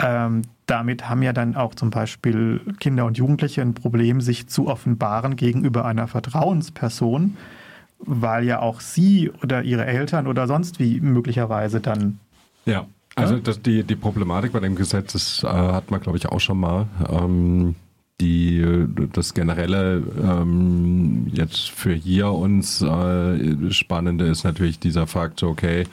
[0.00, 4.68] ähm, damit haben ja dann auch zum Beispiel Kinder und Jugendliche ein Problem, sich zu
[4.68, 7.36] offenbaren gegenüber einer Vertrauensperson,
[7.98, 12.20] weil ja auch sie oder ihre Eltern oder sonst wie möglicherweise dann
[12.64, 12.86] ja.
[13.18, 16.40] Also das, die, die Problematik bei dem Gesetz ist, äh, hat man, glaube ich, auch
[16.40, 16.86] schon mal.
[17.10, 17.74] Ähm,
[18.20, 18.64] die,
[19.12, 25.84] das generelle ähm, jetzt für hier uns äh, Spannende ist natürlich dieser Fakt, okay,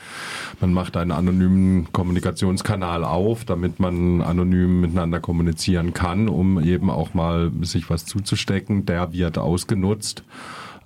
[0.60, 7.14] man macht einen anonymen Kommunikationskanal auf, damit man anonym miteinander kommunizieren kann, um eben auch
[7.14, 8.88] mal sich was zuzustecken.
[8.88, 10.24] Der wird ausgenutzt.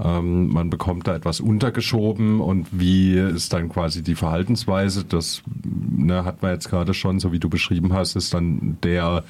[0.02, 5.04] Ähm, man bekommt da etwas untergeschoben und wie ist dann quasi die Verhaltensweise?
[5.04, 9.24] Das ne, hat man jetzt gerade schon, so wie du beschrieben hast, ist dann der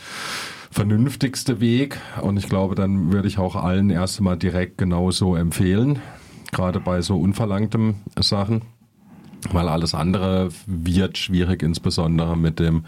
[0.72, 6.00] vernünftigste Weg und ich glaube, dann würde ich auch allen erst einmal direkt genauso empfehlen,
[6.52, 8.62] gerade bei so unverlangtem Sachen
[9.52, 12.84] weil alles andere wird schwierig, insbesondere mit dem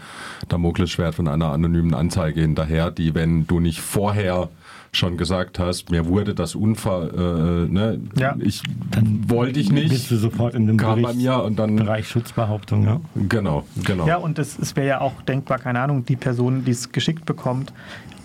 [0.48, 4.50] Damoklesschwert von einer anonymen Anzeige hinterher, die, wenn du nicht vorher
[4.94, 8.36] schon gesagt hast, mir wurde das Unfall, äh, ne, ja.
[8.38, 9.88] ich dann wollte ich nicht.
[9.88, 13.00] Bist du sofort in dem kam bei mir und dann Bereich Schutzbehauptung, ja.
[13.14, 14.06] Genau, genau.
[14.06, 17.24] Ja, und es, es wäre ja auch denkbar, keine Ahnung, die Person, die es geschickt
[17.24, 17.72] bekommt,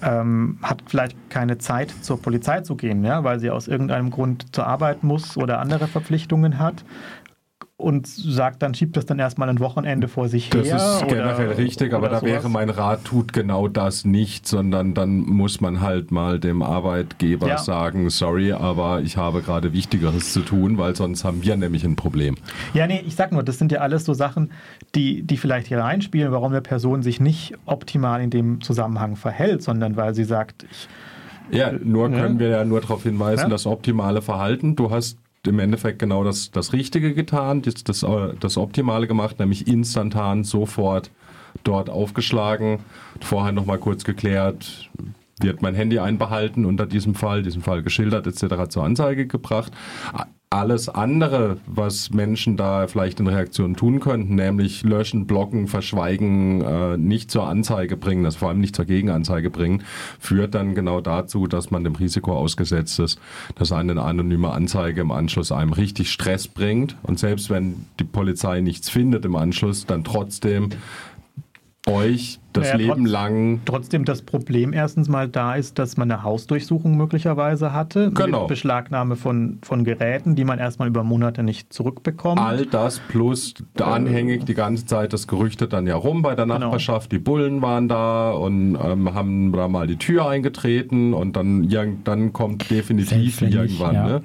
[0.03, 4.53] ähm, hat vielleicht keine Zeit zur Polizei zu gehen, ja, weil sie aus irgendeinem Grund
[4.53, 6.83] zur Arbeit muss oder andere Verpflichtungen hat
[7.79, 10.73] und sagt dann, schiebt das dann erstmal ein Wochenende vor sich das her.
[10.73, 12.31] Das ist generell oder, richtig, aber da sowas.
[12.31, 17.47] wäre mein Rat, tut genau das nicht, sondern dann muss man halt mal dem Arbeitgeber
[17.47, 17.59] ja.
[17.59, 21.95] sagen, sorry, aber ich habe gerade Wichtigeres zu tun, weil sonst haben wir nämlich ein
[21.95, 22.35] Problem.
[22.73, 24.49] Ja, nee, ich sag nur, das sind ja alles so Sachen,
[24.95, 29.61] die, die vielleicht hier reinspielen, warum eine Person sich nicht optimal in dem Zusammenhang verhält,
[29.61, 30.87] sondern weil sie sagt, ich
[31.49, 33.49] ja, nur können wir ja nur darauf hinweisen, ja.
[33.49, 34.75] das optimale Verhalten.
[34.75, 38.05] Du hast im Endeffekt genau das, das Richtige getan, das, das,
[38.39, 41.11] das Optimale gemacht, nämlich instantan sofort
[41.63, 42.79] dort aufgeschlagen,
[43.21, 44.89] vorher nochmal kurz geklärt,
[45.39, 48.69] wird mein Handy einbehalten unter diesem Fall, diesem Fall geschildert etc.
[48.69, 49.71] zur Anzeige gebracht
[50.49, 56.97] alles andere, was Menschen da vielleicht in Reaktion tun könnten, nämlich löschen, blocken, verschweigen, äh,
[56.97, 59.83] nicht zur Anzeige bringen, das vor allem nicht zur Gegenanzeige bringen,
[60.19, 63.19] führt dann genau dazu, dass man dem Risiko ausgesetzt ist,
[63.55, 66.95] dass eine anonyme Anzeige im Anschluss einem richtig Stress bringt.
[67.03, 70.69] Und selbst wenn die Polizei nichts findet im Anschluss, dann trotzdem
[71.87, 73.61] euch das naja, Leben trotz, lang.
[73.65, 78.11] Trotzdem das Problem erstens mal da ist, dass man eine Hausdurchsuchung möglicherweise hatte.
[78.11, 78.41] Genau.
[78.41, 82.39] Mit Beschlagnahme von, von Geräten, die man erstmal über Monate nicht zurückbekommt.
[82.39, 86.45] All das plus äh, anhängig die ganze Zeit das Gerüchte dann ja rum bei der
[86.45, 86.59] genau.
[86.59, 87.09] Nachbarschaft.
[87.09, 87.19] Genau.
[87.19, 91.69] Die Bullen waren da und ähm, haben da mal die Tür eingetreten und dann,
[92.03, 94.07] dann kommt definitiv irgendwann, ja.
[94.07, 94.21] ne,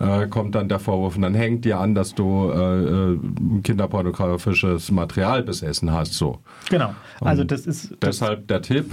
[0.00, 3.18] äh, kommt dann der Vorwurf und dann hängt dir an, dass du äh, äh
[3.62, 6.14] kinderpornografisches Material besessen hast.
[6.14, 6.38] So.
[6.70, 6.94] Genau.
[7.20, 7.96] Also das das ist.
[8.02, 8.90] Deshalb der Tipp,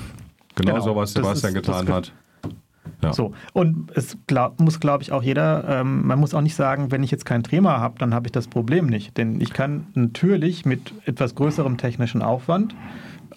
[0.55, 2.13] genau, genau so was Sebastian ist, getan hat.
[3.01, 3.13] Ja.
[3.13, 6.91] So, und es glaub, muss, glaube ich, auch jeder, ähm, man muss auch nicht sagen,
[6.91, 9.17] wenn ich jetzt kein Trema habe, dann habe ich das Problem nicht.
[9.17, 12.75] Denn ich kann natürlich mit etwas größerem technischen Aufwand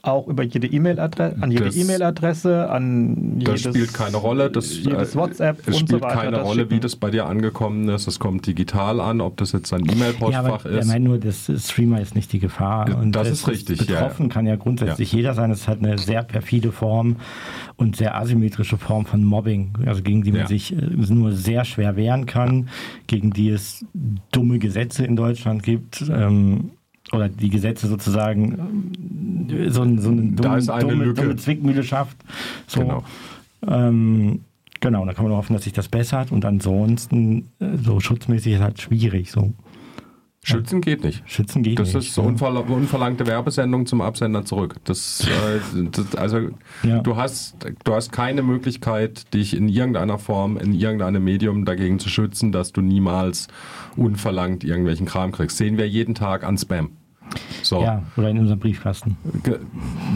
[0.03, 4.51] auch über jede E-Mail-Adresse, an jede E-Mail-Adresse, an jedes, Das spielt keine Rolle.
[4.51, 6.71] Das, jedes WhatsApp es spielt so keine Rolle, schicken.
[6.75, 8.09] wie das bei dir angekommen ist.
[8.09, 10.87] Es kommt digital an, ob das jetzt ein E-Mail-Postfach ja, ist.
[10.87, 12.97] Ich meine nur, das Streamer ist nicht die Gefahr.
[12.99, 13.79] Und das, das ist richtig.
[13.79, 14.33] Betroffen ja.
[14.33, 15.19] kann ja grundsätzlich ja.
[15.19, 15.53] jeder sein.
[15.53, 17.17] Es hat eine sehr perfide Form
[17.77, 21.95] und sehr asymmetrische Form von Mobbing, also gegen die man sich äh, nur sehr schwer
[21.95, 22.69] wehren kann,
[23.07, 23.85] gegen die es
[24.33, 26.05] dumme Gesetze in Deutschland gibt.
[26.11, 26.73] Ähm,
[27.12, 32.16] oder die Gesetze sozusagen äh, so, so eine dumme, eine dumme, dumme Zwickmühle schafft.
[32.66, 33.05] So, genau.
[33.66, 34.40] Ähm,
[34.81, 38.61] genau, da kann man hoffen, dass sich das bessert und ansonsten äh, so schutzmäßig ist
[38.61, 39.31] halt schwierig.
[39.31, 39.53] So.
[40.44, 41.22] Schützen geht nicht.
[41.25, 42.09] Schützen geht das nicht.
[42.09, 44.75] ist so unver unverlangte Werbesendung zum Absender zurück.
[44.83, 46.48] Das, äh, das also
[46.83, 46.98] ja.
[46.98, 52.09] du hast du hast keine Möglichkeit, dich in irgendeiner Form in irgendeinem Medium dagegen zu
[52.09, 53.46] schützen, dass du niemals
[53.96, 55.59] unverlangt irgendwelchen Kram kriegst.
[55.59, 56.90] Sehen wir jeden Tag an Spam.
[57.62, 57.82] So.
[57.82, 59.16] Ja, oder in unserem Briefkasten.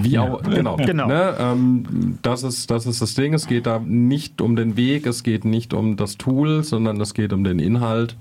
[0.03, 0.51] Wie auch, ja.
[0.51, 0.77] genau.
[0.85, 1.07] genau.
[1.07, 3.35] Ne, ähm, das, ist, das ist das Ding.
[3.35, 7.15] Es geht da nicht um den Weg, es geht nicht um das Tool, sondern es
[7.15, 8.17] geht um den Inhalt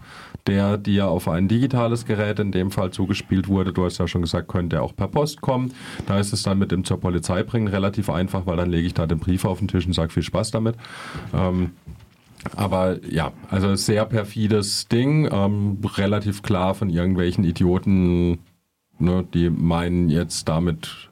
[0.48, 3.74] der dir auf ein digitales Gerät in dem Fall zugespielt wurde.
[3.74, 5.74] Du hast ja schon gesagt, könnte auch per Post kommen.
[6.06, 8.94] Da ist es dann mit dem zur Polizei bringen relativ einfach, weil dann lege ich
[8.94, 10.76] da den Brief auf den Tisch und sage viel Spaß damit.
[11.34, 11.72] Ähm,
[12.56, 18.38] aber ja, also sehr perfides Ding, ähm, relativ klar von irgendwelchen Idioten,
[19.00, 21.10] ne, die meinen jetzt damit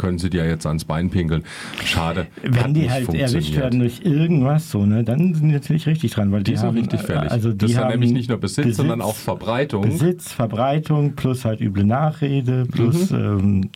[0.00, 1.44] können sie dir jetzt ans Bein pinkeln.
[1.84, 2.26] Schade.
[2.42, 6.32] Wenn die halt erwischt werden durch irgendwas so, ne, dann sind die natürlich richtig dran,
[6.32, 7.30] weil die, die sind haben, richtig fällig.
[7.30, 9.82] Also die das ist ja nämlich nicht nur Besitz, Besitz, sondern auch Verbreitung.
[9.82, 13.18] Besitz, Verbreitung plus halt üble Nachrede plus mhm.
[13.18, 13.70] ähm,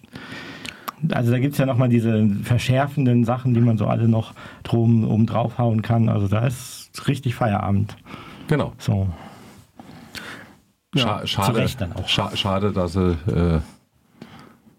[1.13, 5.07] also da gibt es ja nochmal diese verschärfenden Sachen, die man so alle noch drum
[5.07, 6.09] oben draufhauen kann.
[6.09, 7.97] Also da ist richtig Feierabend.
[8.49, 8.73] Genau.
[8.79, 9.09] So.
[10.95, 11.67] Ja, schade,
[12.07, 13.61] scha schade, dass sie äh,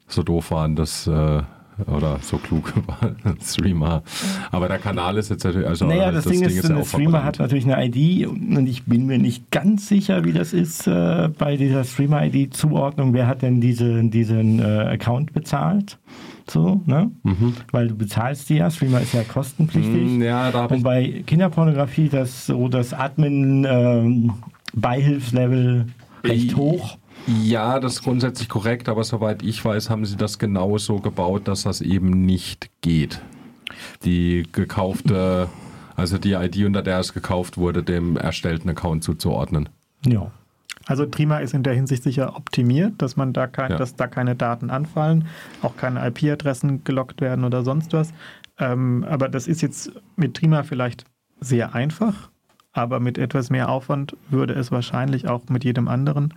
[0.08, 1.42] so doof waren, dass äh,
[1.88, 4.04] oder so klug war, Streamer.
[4.52, 5.68] Aber der Kanal ist jetzt natürlich.
[5.68, 7.26] Also naja, das, das Ding, Ding, ist, der Streamer verbrannt.
[7.26, 11.30] hat natürlich eine ID und ich bin mir nicht ganz sicher, wie das ist äh,
[11.38, 13.14] bei dieser Streamer-ID-Zuordnung.
[13.14, 15.98] Wer hat denn diese, diesen äh, Account bezahlt?
[16.48, 17.10] So, ne?
[17.24, 17.56] Mhm.
[17.72, 20.20] Weil du bezahlst die ja, Streamer ist ja kostenpflichtig.
[20.20, 25.92] Mm, ja, da und bei Kinderpornografie das so das Admin-Beihilfslevel ähm,
[26.28, 26.98] recht hoch.
[27.28, 31.64] Ja, das ist grundsätzlich korrekt, aber soweit ich weiß, haben sie das genauso gebaut, dass
[31.64, 33.22] das eben nicht geht.
[34.04, 35.50] Die gekaufte,
[35.96, 39.70] also die ID, unter der es gekauft wurde, dem erstellten Account zuzuordnen.
[40.06, 40.32] Ja.
[40.86, 43.78] Also Trima ist in der Hinsicht sicher optimiert, dass man da kein, ja.
[43.78, 45.28] dass da keine Daten anfallen,
[45.64, 48.14] auch keine IP-Adressen gelockt werden oder sonst was.
[48.60, 51.06] Ähm, aber das ist jetzt mit Trima vielleicht
[51.40, 52.30] sehr einfach,
[52.76, 56.34] aber mit etwas mehr Aufwand würde es wahrscheinlich auch mit jedem anderen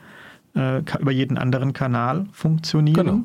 [0.55, 3.07] äh, über jeden anderen Kanal funktionieren.
[3.07, 3.21] Genau.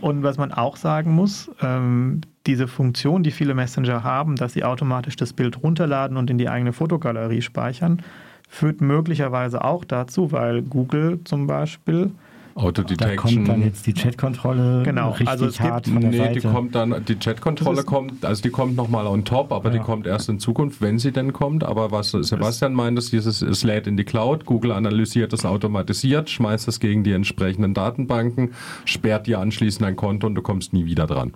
[0.00, 4.64] Und was man auch sagen muss, ähm, diese Funktion, die viele Messenger haben, dass sie
[4.64, 8.02] automatisch das Bild runterladen und in die eigene Fotogalerie speichern,
[8.48, 12.10] führt möglicherweise auch dazu, weil Google zum Beispiel
[12.56, 13.16] Autodetection.
[13.16, 15.10] Da kommt dann jetzt die Chatkontrolle genau.
[15.10, 16.40] richtig also es hart gibt, von der nee, Seite.
[16.40, 19.78] die kommt dann, die Chatkontrolle kommt, also die kommt nochmal on top, aber ja.
[19.78, 21.64] die kommt erst in Zukunft, wenn sie denn kommt.
[21.64, 26.30] Aber was Sebastian meint, ist dieses, es lädt in die Cloud, Google analysiert es automatisiert,
[26.30, 28.52] schmeißt es gegen die entsprechenden Datenbanken,
[28.86, 31.34] sperrt dir anschließend ein Konto und du kommst nie wieder dran.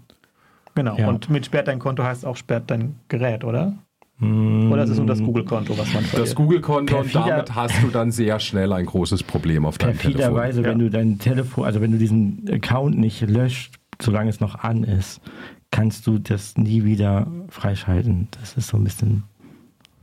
[0.74, 1.08] Genau, ja.
[1.08, 3.74] und mit sperrt dein Konto heißt auch sperrt dein Gerät, oder?
[4.20, 6.28] Oder ist es nur das Google-Konto, was man verliert?
[6.28, 10.12] Das Google-Konto und damit hast du dann sehr schnell ein großes Problem auf deinem Telefon.
[10.12, 14.56] Perfiderweise, wenn du dein Telefon, also wenn du diesen Account nicht löscht, solange es noch
[14.56, 15.22] an ist,
[15.70, 18.28] kannst du das nie wieder freischalten.
[18.32, 19.22] Das ist so ein bisschen,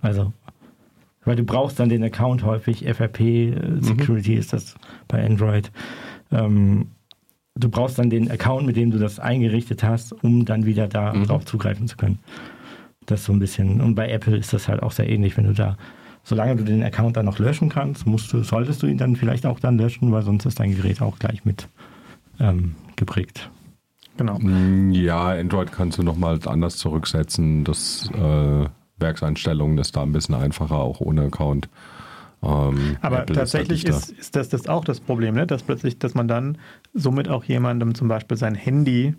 [0.01, 0.33] also,
[1.23, 3.83] weil du brauchst dann den Account häufig, FRP äh, mhm.
[3.83, 4.39] Security mhm.
[4.39, 4.75] ist das
[5.07, 5.71] bei Android.
[6.31, 6.87] Ähm,
[7.55, 11.13] du brauchst dann den Account, mit dem du das eingerichtet hast, um dann wieder da
[11.13, 11.25] mhm.
[11.25, 12.19] drauf zugreifen zu können.
[13.07, 13.81] Das so ein bisschen.
[13.81, 15.77] Und bei Apple ist das halt auch sehr ähnlich, wenn du da,
[16.23, 19.45] solange du den Account dann noch löschen kannst, musst du, solltest du ihn dann vielleicht
[19.45, 21.67] auch dann löschen, weil sonst ist dein Gerät auch gleich mit
[22.39, 23.49] ähm, geprägt.
[24.17, 24.37] Genau.
[24.39, 27.63] Mm, ja, Android kannst du nochmal anders zurücksetzen.
[27.63, 28.65] Das äh,
[28.97, 31.69] Werkseinstellungen ist da ein bisschen einfacher, auch ohne Account.
[32.43, 35.47] Ähm, Aber Apple tatsächlich ist, ist, das, das auch das Problem, ne?
[35.47, 36.57] dass plötzlich, dass man dann
[36.93, 39.15] somit auch jemandem zum Beispiel sein Handy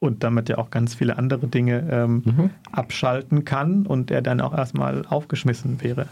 [0.00, 2.50] und damit ja auch ganz viele andere Dinge ähm, mhm.
[2.72, 6.08] abschalten kann und er dann auch erstmal aufgeschmissen wäre.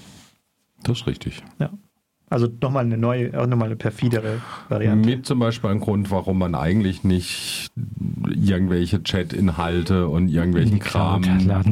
[0.83, 1.43] Das ist richtig.
[1.59, 1.71] Ja.
[2.29, 5.09] Also nochmal eine neue, auch nochmal eine perfidere Variante.
[5.09, 7.69] Mit zum Beispiel ein Grund, warum man eigentlich nicht
[8.35, 11.23] irgendwelche Chat-Inhalte und irgendwelchen Kram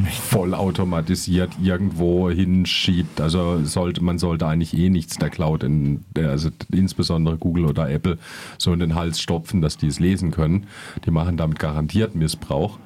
[0.06, 3.20] vollautomatisiert irgendwo hinschiebt.
[3.20, 8.18] Also sollte man sollte eigentlich eh nichts der Cloud, in also insbesondere Google oder Apple,
[8.56, 10.68] so in den Hals stopfen, dass die es lesen können.
[11.04, 12.78] Die machen damit garantiert Missbrauch.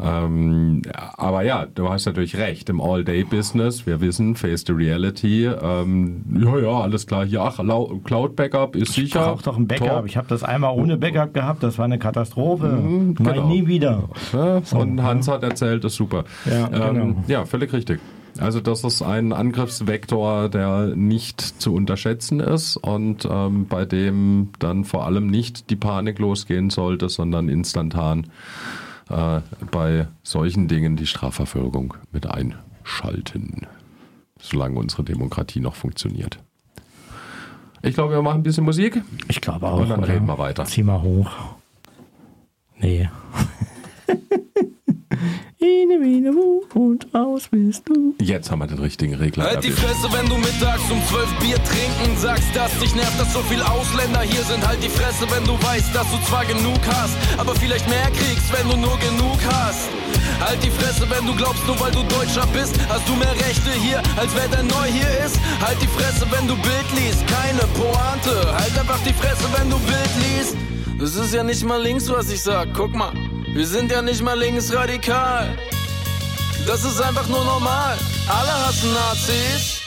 [0.00, 0.82] Ähm,
[1.16, 2.68] aber ja, du hast natürlich recht.
[2.68, 5.46] Im All-Day-Business, wir wissen, Face the Reality.
[5.46, 7.26] Ähm, ja, ja, alles klar.
[7.26, 7.58] Hier, ach,
[8.04, 9.20] Cloud-Backup ist sicher.
[9.20, 9.88] Ich brauche doch ein Backup.
[9.88, 10.06] Top.
[10.06, 11.62] Ich habe das einmal ohne Backup gehabt.
[11.62, 12.68] Das war eine Katastrophe.
[12.68, 13.48] Mhm, genau.
[13.48, 14.08] nie wieder.
[14.32, 16.24] Ja, und Hans hat erzählt, das ist super.
[16.44, 17.24] Ja, ähm, genau.
[17.26, 18.00] ja, völlig richtig.
[18.38, 24.84] Also das ist ein Angriffsvektor, der nicht zu unterschätzen ist und ähm, bei dem dann
[24.84, 28.28] vor allem nicht die Panik losgehen sollte, sondern instantan
[29.10, 29.40] äh,
[29.70, 33.66] bei solchen Dingen die Strafverfolgung mit einschalten,
[34.40, 36.38] solange unsere Demokratie noch funktioniert.
[37.82, 39.02] Ich glaube, wir machen ein bisschen Musik.
[39.28, 39.80] Ich glaube auch.
[39.80, 40.12] Und dann oder?
[40.12, 40.64] reden wir weiter.
[40.64, 41.30] Zieh mal hoch.
[42.78, 43.08] Nee.
[45.60, 48.14] Ine, Mine, Mu und aus bist du.
[48.22, 49.42] Jetzt haben wir den richtigen Regler.
[49.42, 53.32] Halt die Fresse, wenn du mittags um zwölf Bier trinken sagst, dass dich nervt, dass
[53.32, 54.64] so viel Ausländer hier sind.
[54.64, 58.52] Halt die Fresse, wenn du weißt, dass du zwar genug hast, aber vielleicht mehr kriegst,
[58.54, 59.88] wenn du nur genug hast.
[60.38, 63.72] Halt die Fresse, wenn du glaubst, nur weil du Deutscher bist, hast du mehr Rechte
[63.82, 65.40] hier, als wer der neu hier ist.
[65.60, 68.54] Halt die Fresse, wenn du Bild liest, keine Pointe.
[68.54, 70.54] Halt einfach die Fresse, wenn du Bild liest.
[71.00, 72.68] Das ist ja nicht mal links, was ich sag.
[72.74, 73.10] Guck mal.
[73.52, 75.56] Wir sind ja nicht mal linksradikal.
[76.66, 77.96] Das ist einfach nur normal.
[78.28, 79.77] Alle hassen Nazis.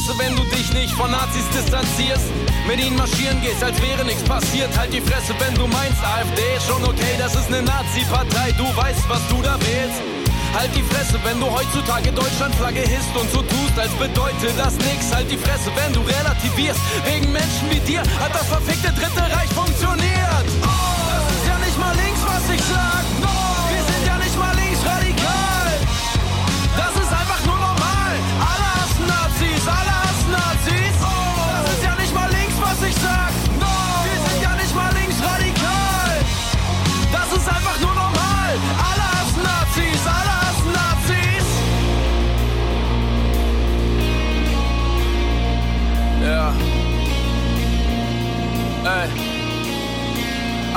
[0.00, 2.24] Fresse, wenn du dich nicht von Nazis distanzierst.
[2.66, 4.70] Mit ihnen marschieren gehst, als wäre nichts passiert.
[4.78, 8.52] Halt die Fresse, wenn du meinst, AfD ist schon okay, das ist eine Nazi-Partei.
[8.52, 10.00] Du weißt, was du da wählst.
[10.54, 15.12] Halt die Fresse, wenn du heutzutage Deutschlandflagge hisst und so tust, als bedeutet das nix.
[15.12, 16.80] Halt die Fresse, wenn du relativierst.
[17.04, 20.46] Wegen Menschen wie dir hat das verfickte Dritte Reich funktioniert.
[20.64, 23.04] Das ist ja nicht mal links, was ich sag.
[23.20, 23.39] Wir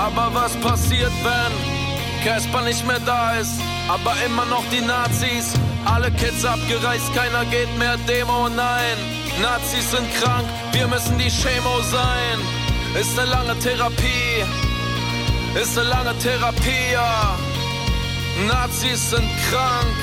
[0.03, 5.53] Aber was passiert, wenn Casper nicht mehr da ist, aber immer noch die Nazis?
[5.85, 8.97] Alle Kids abgereist, keiner geht mehr Demo, nein.
[9.41, 12.37] Nazis sind krank, wir müssen die Chemo sein.
[12.99, 14.43] Ist eine lange Therapie,
[15.61, 17.37] ist eine lange Therapie, ja.
[18.45, 19.95] Nazis sind krank,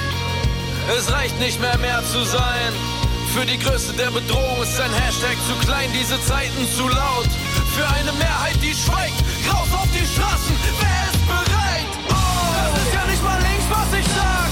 [0.97, 3.00] es reicht nicht mehr mehr zu sein.
[3.33, 7.29] Für die Größe der Bedrohung ist ein Hashtag zu klein, diese Zeiten zu laut.
[7.77, 11.87] Für eine Mehrheit, die schweigt, raus auf die Straßen, wer ist bereit?
[12.09, 14.50] Oh, das ist ja nicht mal links, was ich sag.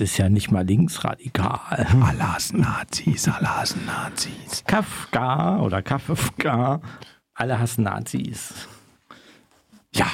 [0.00, 1.86] Ist ja nicht mal linksradikal.
[2.02, 4.64] Alas Nazis, Alas Nazis.
[4.66, 6.80] Kafka oder Kafka,
[7.34, 8.68] alle hassen Nazis.
[9.94, 10.06] Ja.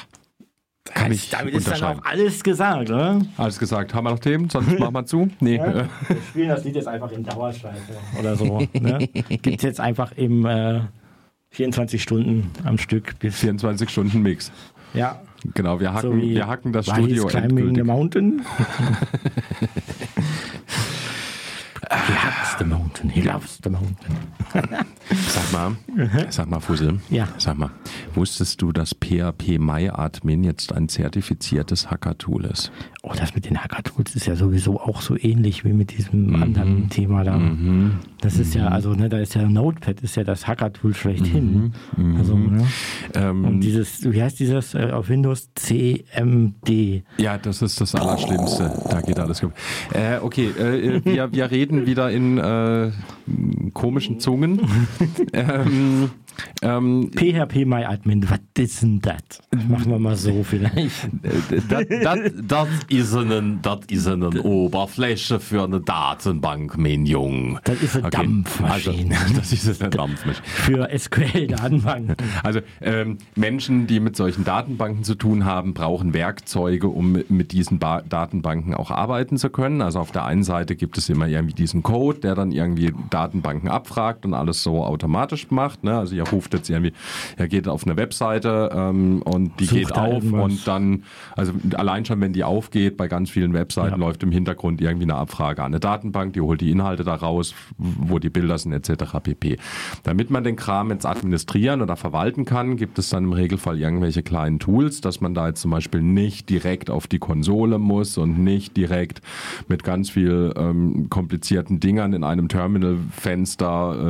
[0.84, 3.20] Kann ich damit ist dann auch alles gesagt, oder?
[3.36, 3.92] Alles gesagt.
[3.92, 4.48] Haben wir noch Themen?
[4.48, 5.28] Sonst machen wir zu.
[5.40, 5.56] Nee.
[5.56, 5.74] Ja,
[6.08, 8.60] wir spielen das Lied jetzt einfach in Dauerschleife oder so.
[8.72, 9.08] Ne?
[9.08, 10.80] Gibt es jetzt einfach im äh,
[11.50, 13.18] 24 Stunden am Stück.
[13.18, 14.52] Bis 24 Stunden Mix.
[14.94, 15.20] Ja.
[15.54, 18.44] Genau, wir hacken, so wir hacken das Studio climbing the mountain.
[21.90, 24.16] he hugs the mountain, he loves the mountain.
[25.28, 25.76] Sag mal,
[26.30, 27.00] sag mal, Fussel.
[27.10, 27.28] Ja.
[27.38, 27.70] Sag mal,
[28.14, 32.72] wusstest du, dass PHP MyAdmin jetzt ein zertifiziertes Hacker-Tool ist?
[33.02, 36.42] Oh, das mit den Hacker-Tools ist ja sowieso auch so ähnlich wie mit diesem mhm.
[36.42, 37.36] anderen Thema da.
[37.38, 37.98] Mhm.
[38.20, 38.62] Das ist mhm.
[38.62, 41.72] ja, also, ne, da ist ja Notepad, ist ja das Hacker-Tool schlechthin.
[41.96, 42.10] Mhm.
[42.10, 42.16] mhm.
[42.16, 42.66] Also, ne?
[43.14, 45.50] Ähm, Und dieses, wie heißt dieses äh, auf Windows?
[45.54, 47.02] CMD.
[47.18, 48.72] Ja, das ist das Allerschlimmste.
[48.90, 49.52] Da geht alles gut.
[49.92, 52.92] Äh, okay, äh, wir, wir reden wieder in äh,
[53.72, 54.60] komischen Zungen.
[55.32, 56.10] ähm,
[56.62, 59.40] ähm, PHP MyAdmin, was ist denn das?
[59.68, 61.08] Machen wir mal so vielleicht.
[61.68, 62.32] Das ist eine,
[62.88, 67.58] ist eine Oberfläche für eine Datenbank, mein Jung.
[67.64, 68.16] Das ist eine okay.
[68.16, 69.16] Dampfmaschine.
[69.18, 70.46] Also, das ist eine Dampfmaschine.
[70.46, 72.16] Für SQL-Datenbanken.
[72.42, 77.78] Also ähm, Menschen, die mit solchen Datenbanken zu tun haben, brauchen Werkzeuge, um mit diesen
[77.78, 79.82] ba Datenbanken auch arbeiten zu können.
[79.82, 83.65] Also auf der einen Seite gibt es immer irgendwie diesen Code, der dann irgendwie Datenbanken
[83.68, 85.84] abfragt und alles so automatisch macht.
[85.84, 85.96] Ne?
[85.96, 86.92] Also ihr ruft jetzt irgendwie,
[87.36, 90.42] er geht auf eine Webseite ähm, und die Sucht geht auf irgendwas.
[90.42, 91.04] und dann,
[91.36, 94.06] also allein schon, wenn die aufgeht, bei ganz vielen Webseiten ja.
[94.06, 97.54] läuft im Hintergrund irgendwie eine Abfrage an eine Datenbank, die holt die Inhalte da raus,
[97.78, 99.18] wo die Bilder sind etc.
[99.22, 99.58] pp.
[100.02, 104.22] Damit man den Kram jetzt administrieren oder verwalten kann, gibt es dann im Regelfall irgendwelche
[104.22, 108.38] kleinen Tools, dass man da jetzt zum Beispiel nicht direkt auf die Konsole muss und
[108.38, 109.20] nicht direkt
[109.68, 113.45] mit ganz viel ähm, komplizierten Dingern in einem Terminalfenster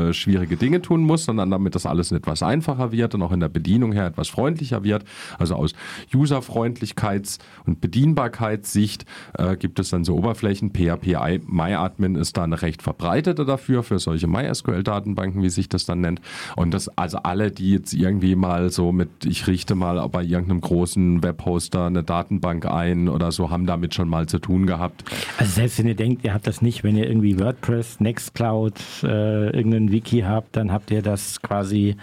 [0.09, 3.33] äh, schwierige Dinge tun muss, sondern damit das alles es etwas einfacher wird und auch
[3.33, 5.05] in der Bedienung her etwas freundlicher wird.
[5.39, 5.75] Also aus
[6.13, 10.71] Userfreundlichkeits- und Bedienbarkeitssicht äh, gibt es dann so Oberflächen.
[10.71, 11.17] PHP
[11.47, 16.21] MyAdmin ist da eine recht verbreitete dafür, für solche MySQL-Datenbanken, wie sich das dann nennt.
[16.57, 20.61] Und das, also alle, die jetzt irgendwie mal so mit, ich richte mal bei irgendeinem
[20.61, 25.05] großen Webhoster eine Datenbank ein oder so, haben damit schon mal zu tun gehabt.
[25.39, 29.07] Also selbst wenn ihr denkt, ihr habt das nicht, wenn ihr irgendwie WordPress, Nextcloud, äh,
[29.53, 31.97] irgendein Wiki habt, dann habt ihr das quasi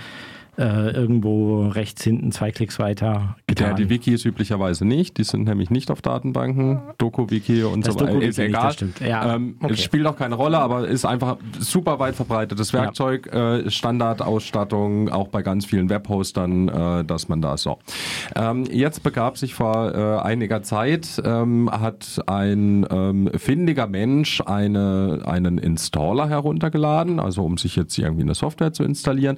[0.58, 3.70] äh, irgendwo rechts hinten zwei Klicks weiter getan.
[3.70, 5.18] Ja, die Wikis üblicherweise nicht.
[5.18, 6.82] Die sind nämlich nicht auf Datenbanken.
[6.98, 8.22] Doku-Wiki und das so weiter.
[8.22, 8.74] Ist egal.
[8.80, 9.74] Nicht, ja, ähm, okay.
[9.74, 13.30] Es spielt auch keine Rolle, aber ist einfach super weit verbreitetes Werkzeug.
[13.34, 13.58] Ja.
[13.58, 17.80] Äh, Standardausstattung, auch bei ganz vielen Webhostern, äh, dass man da so.
[18.36, 25.22] Ähm, jetzt begab sich vor äh, einiger Zeit, ähm, hat ein ähm, findiger Mensch eine,
[25.26, 29.38] einen Installer heruntergeladen, also um sich jetzt irgendwie eine Software zu installieren.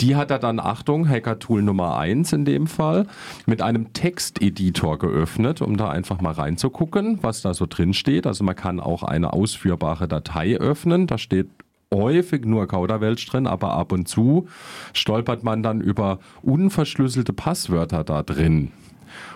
[0.00, 3.06] Die hat er dann dann, Achtung, Hacker-Tool Nummer 1 in dem Fall,
[3.46, 8.26] mit einem Texteditor geöffnet, um da einfach mal reinzugucken, was da so drin steht.
[8.26, 11.06] Also man kann auch eine ausführbare Datei öffnen.
[11.06, 11.48] Da steht
[11.92, 14.48] häufig nur Kauderwelsch drin, aber ab und zu
[14.92, 18.72] stolpert man dann über unverschlüsselte Passwörter da drin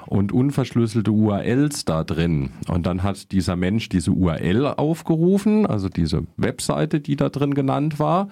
[0.08, 2.50] und unverschlüsselte URLs da drin.
[2.68, 7.98] Und dann hat dieser Mensch diese URL aufgerufen, also diese Webseite, die da drin genannt
[7.98, 8.28] war,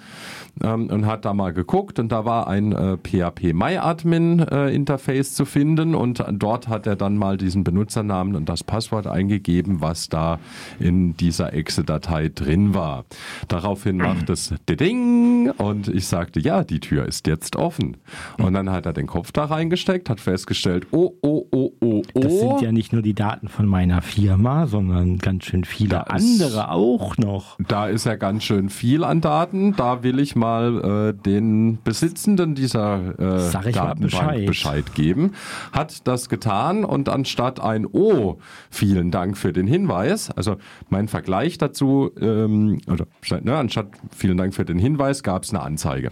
[0.63, 5.35] ähm, und hat da mal geguckt und da war ein äh, PHP MyAdmin äh, Interface
[5.35, 10.09] zu finden und dort hat er dann mal diesen Benutzernamen und das Passwort eingegeben, was
[10.09, 10.39] da
[10.79, 13.05] in dieser Exe-Datei drin war.
[13.49, 17.97] Daraufhin macht es Ding und ich sagte, ja, die Tür ist jetzt offen.
[18.39, 22.21] Und dann hat er den Kopf da reingesteckt, hat festgestellt, oh, oh, oh, oh, oh.
[22.21, 26.01] Das sind ja nicht nur die Daten von meiner Firma, sondern ganz schön viele da
[26.03, 27.59] andere auch noch.
[27.67, 29.75] Da ist ja ganz schön viel an Daten.
[29.77, 34.47] Da will ich mal äh, den Besitzenden dieser äh, Datenbank Bescheid.
[34.47, 35.33] Bescheid geben.
[35.73, 38.39] Hat das getan und anstatt ein Oh,
[38.71, 40.57] vielen Dank für den Hinweis, also
[40.89, 43.07] mein Vergleich dazu, ähm, oder
[43.43, 46.11] ne, anstatt vielen Dank für den Hinweis, gab es eine Anzeige.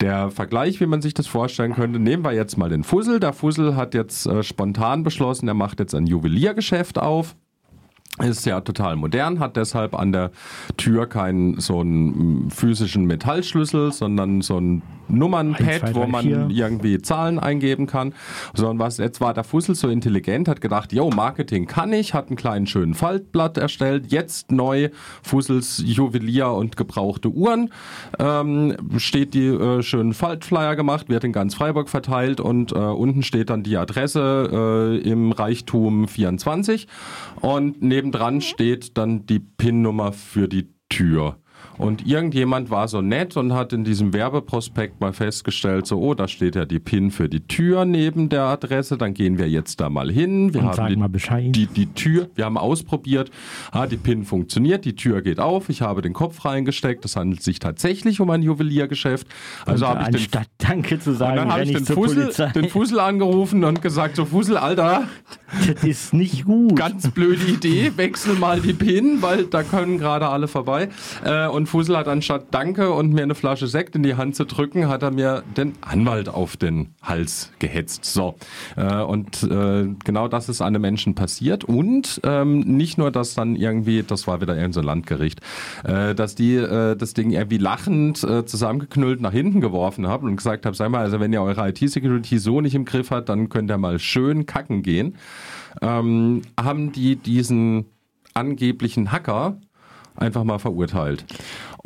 [0.00, 3.18] Der Vergleich, wie man sich das vorstellen könnte, nehmen wir jetzt mal den Fussel.
[3.18, 7.34] Der Fussel hat jetzt äh, spontan beschlossen, er macht jetzt ein Juweliergeschäft auf
[8.24, 10.30] ist ja total modern, hat deshalb an der
[10.76, 16.48] Tür keinen so einen physischen Metallschlüssel, sondern so ein Nummernpad, wo man vier.
[16.50, 18.14] irgendwie Zahlen eingeben kann.
[18.54, 22.28] Sondern was jetzt war der Fussel so intelligent, hat gedacht, yo, Marketing kann ich, hat
[22.28, 24.90] einen kleinen schönen Faltblatt erstellt, jetzt neu
[25.22, 27.70] Fussels Juwelier und gebrauchte Uhren,
[28.18, 33.22] ähm, steht die äh, schönen Faltflyer gemacht, wird in ganz Freiburg verteilt und äh, unten
[33.22, 36.88] steht dann die Adresse äh, im Reichtum 24
[37.40, 41.38] und nebendran steht dann die PIN-Nummer für die Tür.
[41.78, 46.26] Und irgendjemand war so nett und hat in diesem Werbeprospekt mal festgestellt, so, oh, da
[46.26, 49.90] steht ja die PIN für die Tür neben der Adresse, dann gehen wir jetzt da
[49.90, 50.54] mal hin.
[50.54, 51.54] Wir und haben die, mal Bescheid.
[51.54, 53.30] Die, die Tür, wir haben ausprobiert,
[53.72, 57.42] ah, die PIN funktioniert, die Tür geht auf, ich habe den Kopf reingesteckt, es handelt
[57.42, 59.26] sich tatsächlich um ein Juweliergeschäft.
[59.66, 63.00] Also habe ich den, anstatt Danke zu sagen, dann habe ich den Fussel, den Fussel
[63.00, 65.04] angerufen und gesagt, so Fussel, Alter,
[65.66, 66.76] das ist nicht gut.
[66.76, 70.88] Ganz blöde Idee, wechsel mal die PIN, weil da können gerade alle vorbei.
[71.24, 74.44] Äh, Und Fusel hat anstatt Danke und mir eine Flasche Sekt in die Hand zu
[74.44, 78.04] drücken, hat er mir den Anwalt auf den Hals gehetzt.
[78.04, 78.36] So.
[78.76, 81.64] Äh, und äh, genau das ist einem Menschen passiert.
[81.64, 85.40] Und ähm, nicht nur, dass dann irgendwie, das war wieder irgendein so Landgericht,
[85.84, 90.36] äh, dass die äh, das Ding irgendwie lachend äh, zusammengeknüllt nach hinten geworfen haben und
[90.36, 93.48] gesagt haben, sag mal, also wenn ihr eure IT-Security so nicht im Griff habt, dann
[93.48, 95.16] könnt ihr mal schön kacken gehen.
[95.82, 97.86] Ähm, haben die diesen
[98.34, 99.58] angeblichen Hacker
[100.16, 101.24] einfach mal verurteilt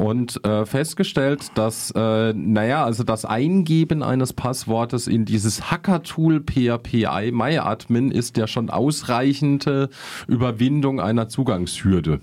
[0.00, 7.06] und äh, festgestellt, dass, äh, naja, also das Eingeben eines Passwortes in dieses Hacker-Tool PHP
[7.32, 9.90] MyAdmin ist ja schon ausreichende
[10.26, 12.20] Überwindung einer Zugangshürde.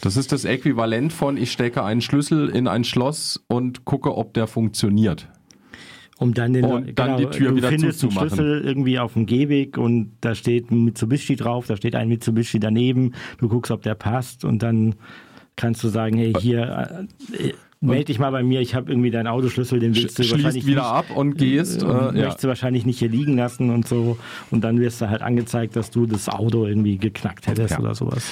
[0.00, 4.32] Das ist das Äquivalent von, ich stecke einen Schlüssel in ein Schloss und gucke, ob
[4.32, 5.28] der funktioniert.
[6.18, 8.28] Um dann, den, und dann genau, die Tür du wieder findest zuzumachen.
[8.30, 12.08] einen Schlüssel irgendwie auf dem Gehweg und da steht ein Mitsubishi drauf, da steht ein
[12.08, 14.96] Mitsubishi daneben, du guckst, ob der passt und dann
[15.54, 17.06] kannst du sagen, hey, hier,
[17.38, 20.34] äh, melde dich mal bei mir, ich habe irgendwie deinen Autoschlüssel, den willst du Schließt
[20.42, 21.82] wahrscheinlich wieder nicht, ab und gehst.
[21.82, 24.18] Äh, Äh, möchtest du wahrscheinlich nicht hier liegen lassen und so.
[24.50, 27.78] Und dann wirst du halt angezeigt, dass du das Auto irgendwie geknackt hättest Ja.
[27.78, 28.28] oder sowas.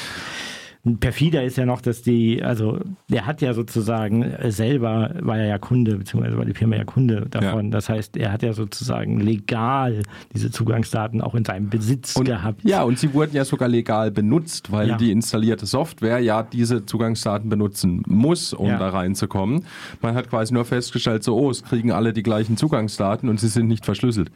[1.01, 2.79] Perfider ist ja noch, dass die, also
[3.11, 6.85] der hat ja sozusagen äh, selber, war er ja Kunde, beziehungsweise war die Firma ja
[6.85, 7.71] Kunde davon.
[7.73, 12.63] Das heißt, er hat ja sozusagen legal diese Zugangsdaten auch in seinem Besitz Und, gehabt.
[12.65, 14.97] Ja, und sie wurden ja sogar legal benutzt, weil Ja.
[14.97, 18.79] die installierte Software ja diese Zugangsdaten benutzen muss, um Ja.
[18.79, 19.65] da reinzukommen.
[20.03, 23.49] Man hat quasi nur festgestellt, so, oh, es kriegen alle die gleichen Zugangsdaten und sie
[23.49, 24.31] sind nicht verschlüsselt.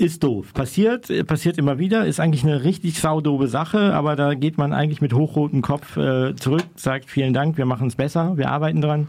[0.00, 0.54] Ist doof.
[0.54, 4.72] Passiert, äh, passiert immer wieder, ist eigentlich eine richtig saudobe Sache, aber da geht man
[4.72, 8.80] eigentlich mit hochrotem Kopf äh, zurück, sagt vielen Dank, wir machen es besser, wir arbeiten
[8.80, 9.08] dran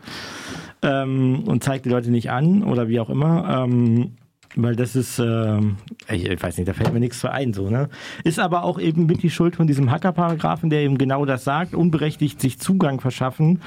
[0.82, 3.64] ähm, und zeigt die Leute nicht an oder wie auch immer.
[3.64, 4.18] Ähm,
[4.58, 7.88] weil das ist, ich, ich weiß nicht, da fällt mir nichts zu ein, so, ne?
[8.26, 11.74] Ist aber auch eben mit die Schuld von diesem Hacker-Paragraphen, der eben genau das sagt,
[11.74, 13.62] unberechtigt sich Zugang verschaffen,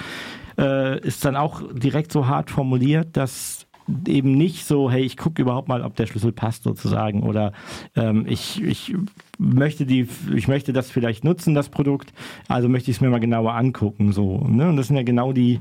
[0.58, 3.66] äh, ist dann auch direkt so hart formuliert, dass
[4.06, 7.52] eben nicht so, hey, ich gucke überhaupt mal, ob der Schlüssel passt sozusagen oder
[7.96, 8.94] ähm, ich, ich
[9.38, 12.12] möchte die, ich möchte das vielleicht nutzen, das Produkt,
[12.48, 14.68] also möchte ich es mir mal genauer angucken, so, ne?
[14.68, 15.60] Und das sind ja genau die,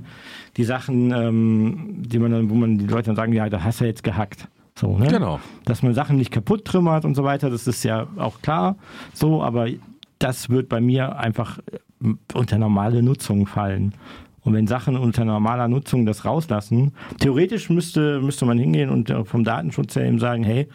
[0.58, 3.82] die Sachen, ähm, die man dann, wo man die Leute dann sagen, ja, da hast
[3.82, 4.48] du jetzt gehackt.
[4.76, 5.08] So, ne?
[5.08, 5.40] Genau.
[5.66, 8.78] Dass man Sachen nicht kaputt trümmert und so weiter, das ist ja auch klar
[9.14, 9.68] so, aber
[10.20, 11.60] das wird bei mir einfach
[12.34, 13.94] unter normale Nutzung fallen.
[14.44, 19.24] Und wenn Sachen unter normaler Nutzung das rauslassen, theoretisch müsste, müsste man hingehen und äh,
[19.24, 20.68] vom Datenschutz her eben sagen, hey,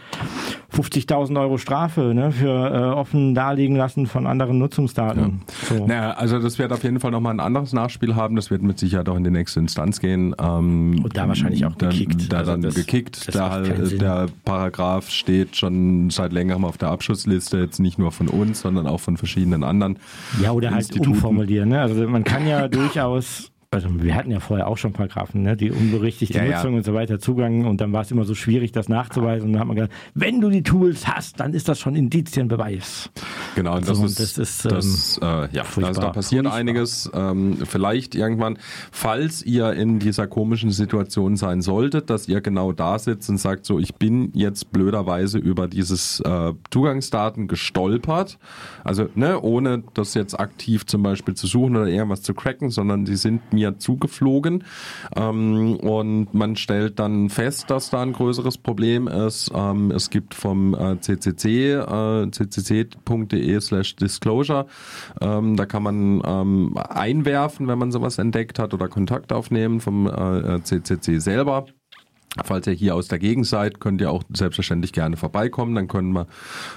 [0.74, 5.40] 50.000 Euro Strafe ne, für äh, offen darlegen lassen von anderen Nutzungsdaten.
[5.68, 5.86] So.
[5.86, 8.36] Naja, also das wird auf jeden Fall nochmal ein anderes Nachspiel haben.
[8.36, 10.34] Das wird mit Sicherheit auch in die nächste Instanz gehen.
[10.38, 12.32] Ähm, Und da wahrscheinlich auch dann, gekickt.
[12.32, 13.28] Da Also dann das- gekickt.
[13.28, 13.98] das keinen Sinn.
[13.98, 18.86] der Paragraph steht schon seit längerem auf der Abschussliste, jetzt nicht nur von uns, sondern
[18.86, 19.98] auch von verschiedenen anderen.
[20.42, 21.70] Ja, oder halt umformulieren.
[21.70, 21.80] Ne?
[21.80, 25.54] Also man kann ja durchaus, also wir hatten ja vorher auch schon Paragraphen, ne?
[25.54, 26.56] die unberechtigte Ja, ja.
[26.56, 29.48] Nutzung und so weiter, Zugang und dann war es immer so schwierig, das nachzuweisen.
[29.48, 33.10] Und dann hat man gesagt, wenn du die Tools hast, dann ist das schon Indizienbeweis.
[33.56, 35.88] Genau, und das ist, das ist, das, äh, ja, furchtbar.
[35.88, 36.58] also da passiert Furchtbar.
[36.58, 37.10] einiges.
[37.12, 38.58] Ähm, vielleicht irgendwann,
[38.90, 43.66] falls ihr in dieser komischen Situation sein solltet, dass ihr genau da sitzt und sagt,
[43.66, 48.38] so, ich bin jetzt blöderweise über dieses äh, Zugangsdaten gestolpert.
[48.82, 53.04] Also, ne, ohne das jetzt aktiv zum Beispiel zu suchen oder irgendwas zu cracken, sondern
[53.04, 54.64] die sind mir zugeflogen.
[55.16, 59.50] Ähm, und man stellt dann fest, dass da ein größeres Problem ist.
[59.54, 64.66] Ähm, es gibt vom äh, CCC, äh, ccc.de slash disclosure,
[65.20, 70.06] ähm, da kann man ähm, einwerfen, wenn man sowas entdeckt hat oder Kontakt aufnehmen vom
[70.06, 71.66] äh, CCC selber.
[72.44, 75.74] Falls ihr hier aus der Gegend seid, könnt ihr auch selbstverständlich gerne vorbeikommen.
[75.74, 76.26] Dann können wir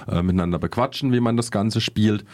[0.08, 2.24] äh, miteinander bequatschen, wie man das Ganze spielt.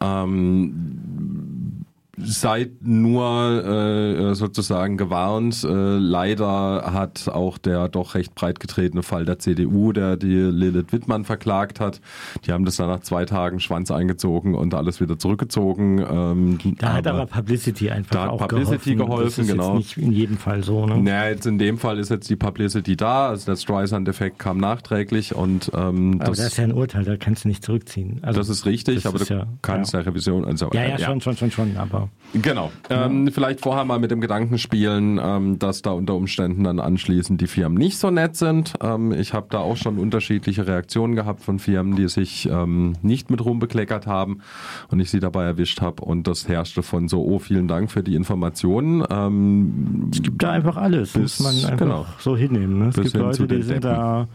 [0.00, 1.84] Ähm,
[2.18, 5.64] seid nur äh, sozusagen gewarnt.
[5.64, 10.92] Äh, leider hat auch der doch recht breit getretene Fall der CDU, der die Lilith
[10.92, 12.00] Wittmann verklagt hat,
[12.46, 15.98] die haben das dann nach zwei Tagen Schwanz eingezogen und alles wieder zurückgezogen.
[16.00, 18.98] Ähm, Da hat aber Publicity einfach da hat auch Publicity geholfen.
[18.98, 19.76] geholfen, das ist genau.
[19.78, 20.84] Jetzt nicht in jedem Fall so.
[20.86, 20.98] Ne?
[20.98, 25.34] naja, jetzt in dem Fall ist jetzt die Publicity da, also der Streisand-Effekt kam nachträglich
[25.34, 28.18] und ähm, Aber das, das ist ja ein Urteil, da kannst du nicht zurückziehen.
[28.22, 30.00] Also, das ist richtig, das aber ist du ja- kannst ja.
[30.02, 32.01] der Revision, also ja, ja, äh, schon, schon, schon, schon, aber
[32.34, 32.72] Genau.
[32.88, 37.40] Ähm, vielleicht vorher mal mit dem Gedanken spielen, ähm, dass da unter Umständen dann anschließend
[37.40, 38.72] die Firmen nicht so nett sind.
[38.82, 43.30] Ähm, ich habe da auch schon unterschiedliche Reaktionen gehabt von Firmen, die sich ähm, nicht
[43.30, 44.38] mit rumbekleckert haben
[44.90, 46.02] und ich sie dabei erwischt habe.
[46.04, 49.04] Und das herrschte von so, oh, vielen Dank für die Informationen.
[49.10, 52.06] Ähm, es gibt da einfach alles, Bis- muss man einfach genau.
[52.18, 52.78] so hinnehmen.
[52.78, 52.88] Ne?
[52.88, 53.96] Es Bis gibt hin Leute, die sind Deppen.
[53.96, 54.28] da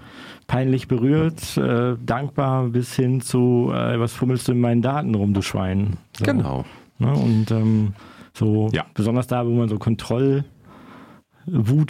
[0.46, 5.34] peinlich berührt, äh, dankbar bis hin zu, äh, was fummelst du in meinen Daten rum,
[5.34, 5.98] du Schwein.
[6.18, 6.26] So.
[6.26, 6.64] Genau.
[7.00, 7.14] Ne?
[7.14, 7.94] Und ähm,
[8.34, 8.86] so ja.
[8.94, 10.44] besonders da, wo man so Kontrollwut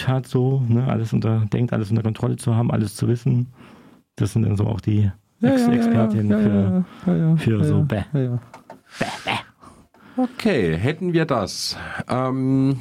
[0.08, 0.88] hat, so, ne?
[0.88, 3.47] alles unter, denkt, alles unter Kontrolle zu haben, alles zu wissen.
[4.16, 8.03] Das sind dann so auch die ja, Ex Expertinnen ja, für, für so Bäh.
[8.12, 8.30] Bäh,
[9.26, 9.32] bäh.
[10.18, 11.78] Okay, hätten wir das.
[12.10, 12.80] Ähm,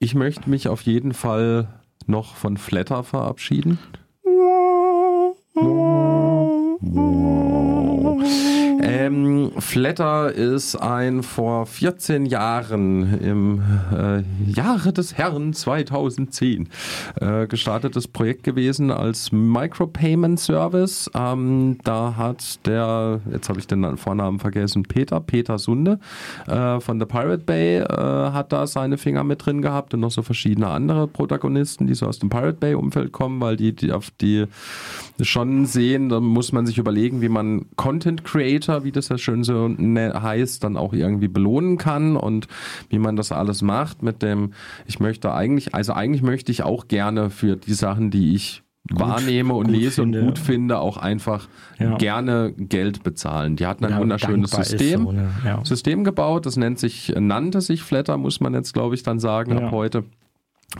[0.00, 1.68] ich möchte mich auf jeden Fall
[2.06, 3.78] noch von Flatter verabschieden.
[9.00, 16.68] Ähm, Flatter ist ein vor 14 Jahren im äh, Jahre des Herrn 2010
[17.18, 21.10] äh, gestartetes Projekt gewesen als Micropayment Service.
[21.14, 25.98] Ähm, da hat der, jetzt habe ich den Vornamen vergessen, Peter, Peter Sunde
[26.46, 30.10] äh, von The Pirate Bay äh, hat da seine Finger mit drin gehabt und noch
[30.10, 33.92] so verschiedene andere Protagonisten, die so aus dem Pirate Bay Umfeld kommen, weil die, die
[33.92, 34.44] auf die
[35.22, 39.44] schon sehen, da muss man sich überlegen, wie man Content Creator, wie das ja schön
[39.44, 42.46] so ne, heißt, dann auch irgendwie belohnen kann und
[42.88, 44.52] wie man das alles macht mit dem,
[44.86, 49.00] ich möchte eigentlich, also eigentlich möchte ich auch gerne für die Sachen, die ich gut,
[49.00, 50.20] wahrnehme und lese finde.
[50.20, 51.96] und gut finde, auch einfach ja.
[51.96, 53.56] gerne Geld bezahlen.
[53.56, 55.30] Die hatten ein ja, wunderschönes System, so, ne?
[55.64, 59.56] System gebaut, das nennt sich, nannte sich Flatter, muss man jetzt glaube ich dann sagen
[59.56, 60.04] ab heute.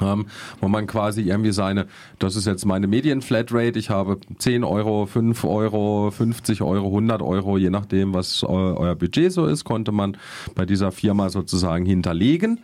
[0.00, 0.26] Ähm,
[0.60, 1.86] wo man quasi irgendwie seine,
[2.20, 7.58] das ist jetzt meine Medienflatrate, ich habe 10 Euro, 5 Euro, 50 Euro, 100 Euro,
[7.58, 10.16] je nachdem, was euer Budget so ist, konnte man
[10.54, 12.60] bei dieser Firma sozusagen hinterlegen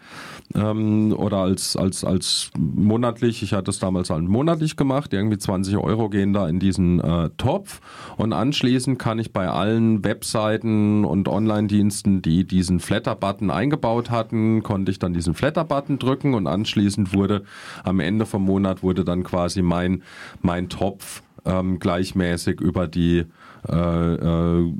[0.54, 5.76] ähm, oder als, als, als monatlich, ich hatte es damals halt monatlich gemacht, irgendwie 20
[5.76, 7.80] Euro gehen da in diesen äh, Topf.
[8.16, 14.92] Und anschließend kann ich bei allen Webseiten und Online-Diensten, die diesen Flatter-Button eingebaut hatten, konnte
[14.92, 16.34] ich dann diesen Flatter-Button drücken.
[16.34, 17.42] Und anschließend wurde
[17.84, 20.02] am Ende vom Monat wurde dann quasi mein,
[20.42, 23.24] mein Topf ähm, gleichmäßig über die
[23.68, 24.72] äh, äh,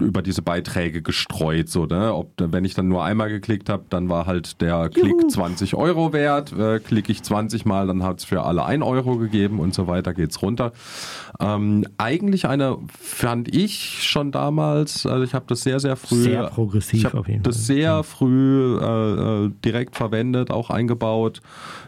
[0.00, 1.68] über diese Beiträge gestreut.
[1.68, 2.14] So, ne?
[2.14, 5.28] Ob, wenn ich dann nur einmal geklickt habe, dann war halt der Klick Juhu.
[5.28, 6.52] 20 Euro wert.
[6.52, 9.86] Äh, klicke ich 20 Mal, dann hat es für alle 1 Euro gegeben und so
[9.86, 10.72] weiter geht's runter.
[11.38, 16.22] Ähm, eigentlich eine, fand ich schon damals, also ich habe das sehr, sehr früh.
[16.22, 17.64] Sehr progressiv ich auf jeden das Fall.
[17.64, 18.02] sehr ja.
[18.02, 21.40] früh äh, äh, direkt verwendet, auch eingebaut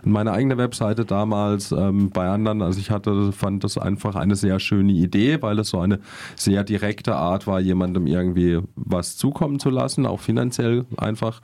[0.05, 2.63] in meine eigene Webseite damals, ähm, bei anderen.
[2.63, 6.01] Also ich hatte, fand das einfach eine sehr schöne Idee, weil es so eine
[6.37, 11.41] sehr direkte Art war, jemandem irgendwie was zukommen zu lassen, auch finanziell einfach.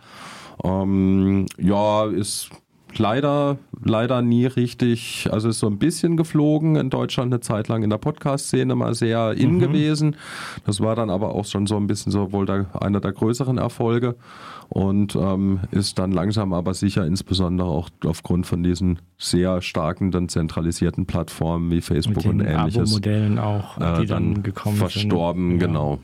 [0.65, 2.51] Ähm, ja, ist
[2.97, 7.83] leider, leider nie richtig, also ist so ein bisschen geflogen in Deutschland eine Zeit lang
[7.83, 9.59] in der Podcast-Szene mal sehr in mhm.
[9.61, 10.17] gewesen.
[10.65, 13.59] Das war dann aber auch schon so ein bisschen so wohl der, einer der größeren
[13.59, 14.17] Erfolge
[14.69, 20.29] und ähm, ist dann langsam aber sicher insbesondere auch aufgrund von diesen sehr starken, dann
[20.29, 22.93] zentralisierten Plattformen wie Facebook und, und ähnliches.
[22.93, 25.11] Modellen auch, die äh, dann, dann gekommen verstorben, sind.
[25.11, 25.99] Verstorben, genau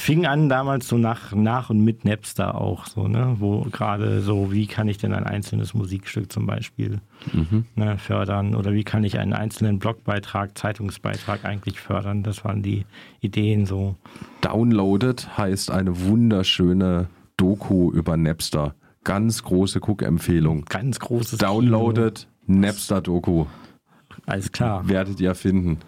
[0.00, 3.36] fing an damals so nach, nach und mit Napster auch so, ne?
[3.38, 7.00] Wo gerade so, wie kann ich denn ein einzelnes Musikstück zum Beispiel
[7.32, 7.66] mhm.
[7.76, 12.22] ne, fördern oder wie kann ich einen einzelnen Blogbeitrag, Zeitungsbeitrag eigentlich fördern?
[12.22, 12.86] Das waren die
[13.20, 13.94] Ideen so.
[14.40, 17.08] Downloaded heißt eine wunderschöne
[17.40, 18.74] Doku über Napster.
[19.02, 20.66] Ganz große Cook-Empfehlung.
[20.66, 23.46] Ganz großes Downloaded Napster-Doku.
[24.26, 24.86] Alles klar.
[24.88, 25.78] Werdet ihr finden.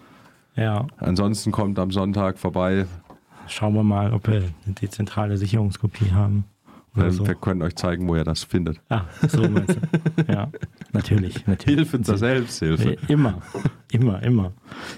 [0.55, 0.87] Ja.
[0.97, 2.87] Ansonsten kommt am Sonntag vorbei
[3.47, 6.45] Schauen wir mal, ob wir eine dezentrale Sicherungskopie haben.
[6.95, 7.25] Oder so.
[7.27, 8.79] Wir können euch zeigen, wo ihr das findet.
[8.89, 10.31] Ah, so meinst du.
[10.31, 10.49] Ja,
[10.91, 11.45] natürlich.
[11.47, 11.77] natürlich.
[11.77, 12.97] Hilfe zur Selbsthilfe.
[13.07, 13.41] Immer,
[13.91, 14.53] immer, immer.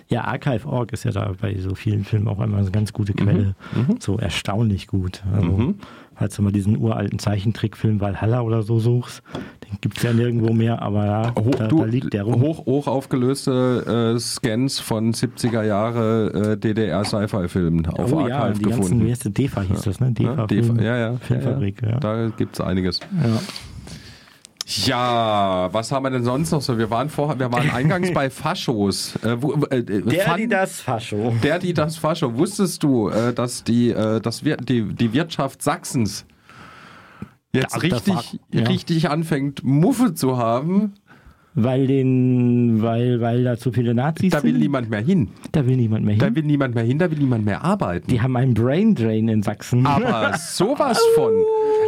[0.10, 3.56] Ja, Archive.org ist ja da bei so vielen Filmen auch immer eine ganz gute Quelle.
[3.74, 3.82] Mhm.
[3.82, 3.96] mhm.
[4.00, 5.24] So erstaunlich gut.
[5.34, 5.76] Also, mhm
[6.16, 9.22] falls du mal diesen uralten Zeichentrickfilm Valhalla oder so suchst,
[9.64, 12.42] den gibt es ja nirgendwo mehr, aber ja, hoch, da, da, liegt der rum.
[12.42, 18.64] Hoch, hoch aufgelöste äh, Scans von 70er Jahre äh, DDR-Sci-Fi-Filmen auf oh, Archive ja, die
[18.64, 18.82] gefunden.
[18.82, 19.34] Ganzen, wie heißt das?
[19.34, 20.12] DEFA hieß das, ne?
[20.12, 21.82] DEFA, ja, Film, ja, ja, Filmfabrik.
[21.82, 22.00] Ja, ja.
[22.00, 23.00] Da gibt es einiges.
[23.24, 23.40] Ja.
[24.66, 26.76] Ja, was haben wir denn sonst noch so?
[26.78, 29.16] Wir waren vorher, wir waren eingangs bei Faschos.
[29.18, 31.34] Äh, wo, äh, äh der, fand, die das Fascho.
[31.44, 32.36] Der, die das Fascho.
[32.36, 36.26] Wusstest du, äh, dass die, äh, dass wir, die, die Wirtschaft Sachsens
[37.54, 38.64] jetzt richtig, ja.
[38.64, 40.94] richtig anfängt, Muffe zu haben?
[41.54, 44.62] Weil den, weil, weil da zu viele Nazis Da will sind?
[44.62, 45.30] niemand mehr hin.
[45.52, 46.20] Da will niemand mehr hin.
[46.20, 48.08] Da will niemand mehr hin, da will niemand mehr arbeiten.
[48.08, 49.86] Die haben einen Brain Drain in Sachsen.
[49.86, 51.34] Aber sowas von.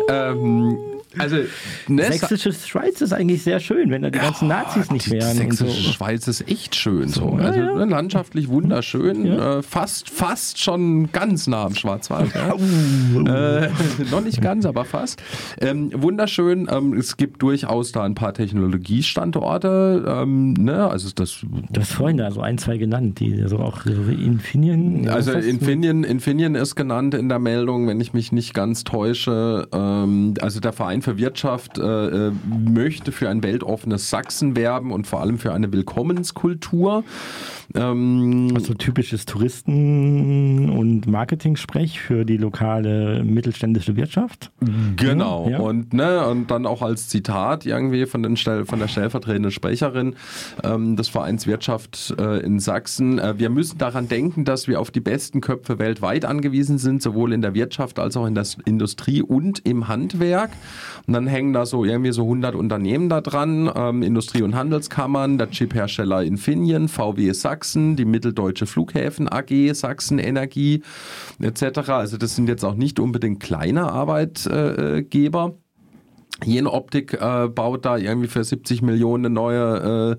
[0.10, 0.78] ähm,
[1.20, 1.38] Also,
[1.88, 5.32] ne, Sächsische Schweiz ist eigentlich sehr schön, wenn da die ganzen ja, Nazis nicht wären.
[5.32, 5.92] Die Sächsische so.
[5.92, 7.10] Schweiz ist echt schön.
[7.10, 7.32] So.
[7.34, 7.76] Also ja, ja.
[7.76, 9.26] Ne, landschaftlich wunderschön.
[9.26, 12.34] Äh, fast, fast schon ganz nah am Schwarzwald.
[12.36, 13.70] äh,
[14.12, 15.22] noch nicht ganz, aber fast.
[15.60, 16.68] Ähm, wunderschön.
[16.72, 20.06] Ähm, es gibt durchaus da ein paar Technologiestandorte.
[20.08, 20.88] Ähm, ne?
[20.90, 25.08] also das, du hast vorhin da so ein, zwei genannt, die so auch so Infineon.
[25.10, 29.68] Also Infineon, Infineon ist genannt in der Meldung, wenn ich mich nicht ganz täusche.
[29.72, 35.08] Ähm, also der Verein für Wirtschaft äh, äh, möchte für ein weltoffenes Sachsen werben und
[35.08, 37.06] vor allem für eine Willkommenskultur.
[37.76, 44.52] Ähm, also typisches Touristen- und Marketing-Sprech für die lokale mittelständische Wirtschaft.
[44.96, 45.50] Genau.
[45.50, 45.60] Ja.
[45.60, 50.16] Und, ne, und dann auch als Zitat irgendwie von, den von der stellvertretenden Sprecherin
[50.64, 53.20] ähm, des Vereins Wirtschaft äh, in Sachsen.
[53.20, 57.34] Äh, wir müssen daran denken, dass wir auf die besten Köpfe weltweit angewiesen sind, sowohl
[57.34, 60.52] in der Wirtschaft als auch in der Industrie und im Handwerk.
[61.06, 65.38] Und dann hängen da so irgendwie so 100 Unternehmen da dran, ähm, Industrie- und Handelskammern,
[65.38, 70.84] der Chiphersteller Infineon, VW Sachsen, die Mitteldeutsche Flughäfen AG, Sachsen Energie
[71.40, 71.90] etc.
[71.90, 75.56] Also das sind jetzt auch nicht unbedingt kleine Arbeitgeber.
[76.46, 80.18] Jene Optik äh, baut da irgendwie für 70 Millionen eine neue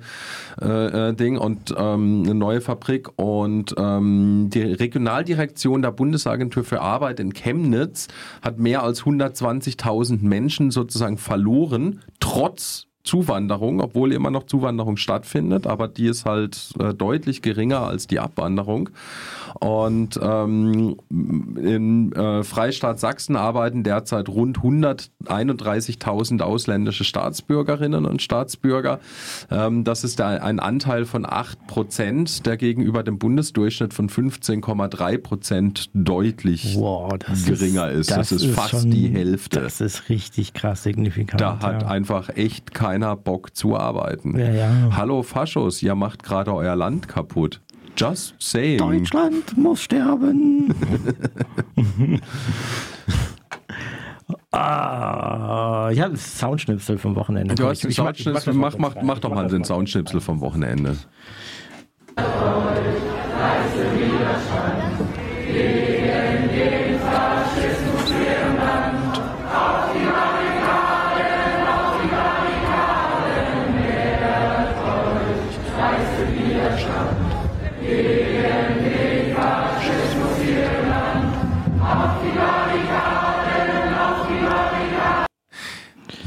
[0.61, 6.80] äh, äh, Ding und ähm, eine neue Fabrik und ähm, die Regionaldirektion der Bundesagentur für
[6.80, 8.09] Arbeit in Chemnitz
[8.43, 15.88] hat mehr als 120.000 Menschen sozusagen verloren, trotz Zuwanderung, obwohl immer noch Zuwanderung stattfindet, aber
[15.88, 18.90] die ist halt äh, deutlich geringer als die Abwanderung.
[19.61, 29.00] Und ähm, in äh, Freistaat Sachsen arbeiten derzeit rund 131.000 ausländische Staatsbürgerinnen und Staatsbürger.
[29.50, 35.90] Ähm, das ist ein Anteil von 8 Prozent, der gegenüber dem Bundesdurchschnitt von 15,3 Prozent
[35.94, 37.12] deutlich wow,
[37.46, 38.00] geringer ist.
[38.00, 38.11] ist.
[38.11, 39.61] Das, das ist, fast schon, die Hälfte.
[39.61, 41.40] Das ist richtig krass signifikant.
[41.40, 41.88] Da hat ja.
[41.88, 44.38] einfach echt keiner Bock zu arbeiten.
[44.38, 44.70] Ja, ja.
[44.96, 47.61] Hallo Faschos, ihr macht gerade euer Land kaputt.
[47.96, 48.78] Just saying.
[48.78, 50.74] Deutschland muss sterben.
[54.53, 57.55] ah, ich habe Soundschnipsel vom Wochenende.
[57.55, 60.96] Du hast ich, Soundschnipsel, mach, mach, mach doch mal den Soundschnipsel vom Wochenende.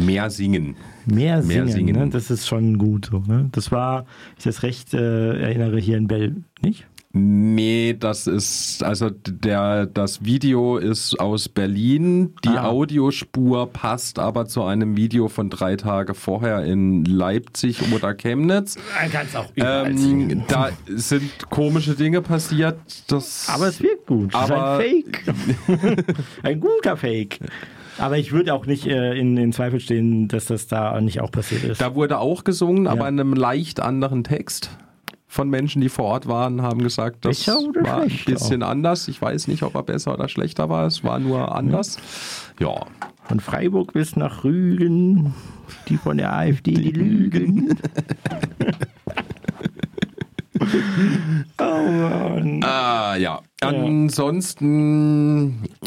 [0.06, 0.76] Mehr singen.
[1.06, 1.96] Mehr singen, Mehr singen.
[1.96, 2.10] Ne?
[2.10, 3.20] das ist schon gut so.
[3.20, 3.50] Ne?
[3.52, 4.06] Das war,
[4.38, 6.86] ich das recht äh, erinnere, hier in Bell, nicht?
[7.14, 12.36] Nee, das ist, also der, das Video ist aus Berlin.
[12.46, 12.70] Die ah.
[12.70, 18.78] Audiospur passt aber zu einem Video von drei Tage vorher in Leipzig oder Chemnitz.
[19.12, 22.80] Kannst auch ähm, Da sind komische Dinge passiert.
[23.08, 24.34] Das aber es wirkt gut.
[24.34, 26.16] Aber ist ein Fake.
[26.44, 27.40] ein guter Fake.
[27.98, 31.32] Aber ich würde auch nicht äh, in, in Zweifel stehen, dass das da nicht auch
[31.32, 31.82] passiert ist.
[31.82, 32.92] Da wurde auch gesungen, ja.
[32.92, 34.72] aber in einem leicht anderen Text
[35.28, 39.08] von Menschen, die vor Ort waren, haben gesagt, das war ein bisschen anders.
[39.08, 40.86] Ich weiß nicht, ob er besser oder schlechter war.
[40.86, 41.98] Es war nur anders.
[42.60, 42.68] Ja.
[42.68, 42.86] ja.
[43.24, 45.34] Von Freiburg bis nach Rügen,
[45.88, 47.78] die von der AfD, die, die lügen.
[51.60, 52.64] oh Mann.
[52.64, 53.42] Ah, ja.
[53.62, 54.90] Ansonsten,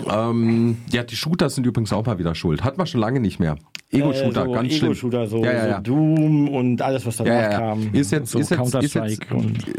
[0.09, 2.62] ähm, ja, die Shooter sind übrigens auch mal wieder schuld.
[2.62, 3.57] Hat man schon lange nicht mehr.
[3.91, 4.91] Ego-Shooter, äh, so ganz schlimm.
[4.93, 5.77] Ego-Shooter, so, ja, ja, ja.
[5.77, 7.59] so, Doom und alles, was danach ja, ja.
[7.59, 7.89] kam.
[7.93, 9.22] Ist jetzt, so ist jetzt, ist jetzt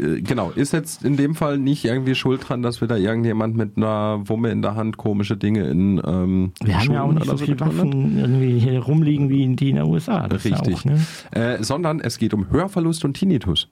[0.00, 3.56] äh, genau, ist jetzt in dem Fall nicht irgendwie schuld dran, dass wir da irgendjemand
[3.56, 7.26] mit einer Wumme in der Hand komische Dinge in ähm, Wir haben ja auch nicht
[7.26, 10.28] so viele Waffen irgendwie hier rumliegen wie in die in den USA.
[10.28, 10.76] Das Richtig.
[10.76, 11.00] Auch, ne?
[11.32, 13.68] äh, sondern es geht um Hörverlust und Tinnitus.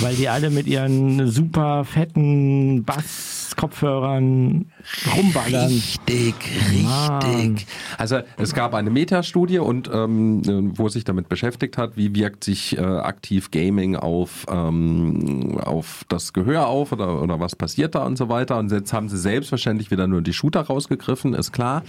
[0.00, 4.71] Weil die alle mit ihren super fetten Bass-Kopfhörern
[5.14, 5.68] rumballern.
[5.68, 6.34] Richtig,
[6.70, 6.82] richtig.
[6.82, 7.56] Mann.
[7.98, 12.78] Also es gab eine Metastudie und ähm, wo sich damit beschäftigt hat, wie wirkt sich
[12.78, 18.16] äh, aktiv Gaming auf, ähm, auf das Gehör auf oder, oder was passiert da und
[18.16, 18.58] so weiter.
[18.58, 21.82] Und jetzt haben sie selbstverständlich wieder nur die Shooter rausgegriffen, ist klar.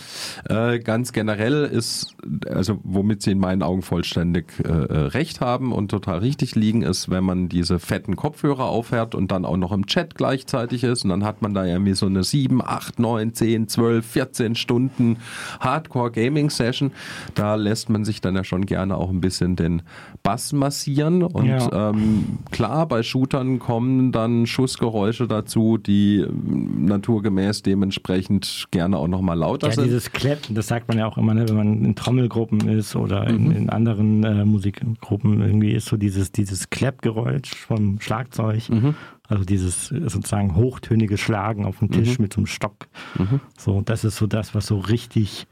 [0.49, 2.15] Äh, ganz generell ist,
[2.49, 6.81] also womit sie in meinen Augen vollständig äh, äh recht haben und total richtig liegen,
[6.81, 11.03] ist, wenn man diese fetten Kopfhörer aufhört und dann auch noch im Chat gleichzeitig ist
[11.03, 14.55] und dann hat man man da irgendwie so eine 7, 8, 9, 10, 12, 14
[14.55, 15.17] Stunden
[15.59, 16.91] Hardcore-Gaming-Session.
[17.35, 19.81] Da lässt man sich dann ja schon gerne auch ein bisschen den
[20.23, 21.23] Bass massieren.
[21.23, 21.89] Und ja.
[21.89, 29.37] ähm, klar, bei Shootern kommen dann Schussgeräusche dazu, die ähm, naturgemäß dementsprechend gerne auch nochmal
[29.37, 29.85] lauter ja, sind.
[29.85, 33.27] Dieses Kleppen, das sagt man ja auch immer, ne, wenn man in Trommelgruppen ist oder
[33.27, 33.51] in, mhm.
[33.51, 38.69] in anderen äh, Musikgruppen, irgendwie ist so dieses, dieses Kleppgeräusch vom Schlagzeug.
[38.69, 38.95] Mhm.
[39.27, 42.23] Also dieses sozusagen hochtönige Schlagen auf dem Tisch mhm.
[42.23, 42.87] mit so einem Stock.
[43.17, 43.39] Mhm.
[43.57, 45.47] So, das ist so das, was so richtig,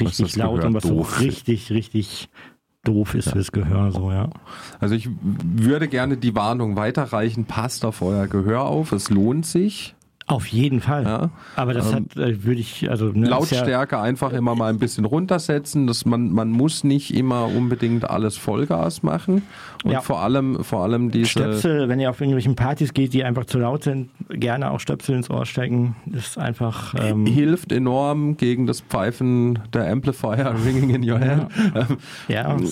[0.00, 1.16] richtig laut und was doof.
[1.16, 2.30] so richtig, richtig
[2.84, 3.32] doof ist ja.
[3.32, 4.30] fürs Gehör, so, ja.
[4.80, 9.94] Also ich würde gerne die Warnung weiterreichen, passt auf euer Gehör auf, es lohnt sich.
[10.28, 11.04] Auf jeden Fall.
[11.04, 11.30] Ja.
[11.56, 14.78] Aber das ähm, hat, äh, würde ich, also ne, Lautstärke ja einfach immer mal ein
[14.78, 15.86] bisschen runtersetzen.
[15.86, 19.42] Dass man, man muss nicht immer unbedingt alles Vollgas machen.
[19.84, 20.02] Und ja.
[20.02, 23.58] vor allem, vor allem diese Stöpsel, wenn ihr auf irgendwelchen Partys geht, die einfach zu
[23.58, 25.96] laut sind, gerne auch Stöpsel ins Ohr stecken.
[26.12, 31.46] Ist einfach ähm, hilft enorm gegen das Pfeifen der Amplifier ringing in your head.
[32.28, 32.52] Ja.
[32.52, 32.68] Ähm,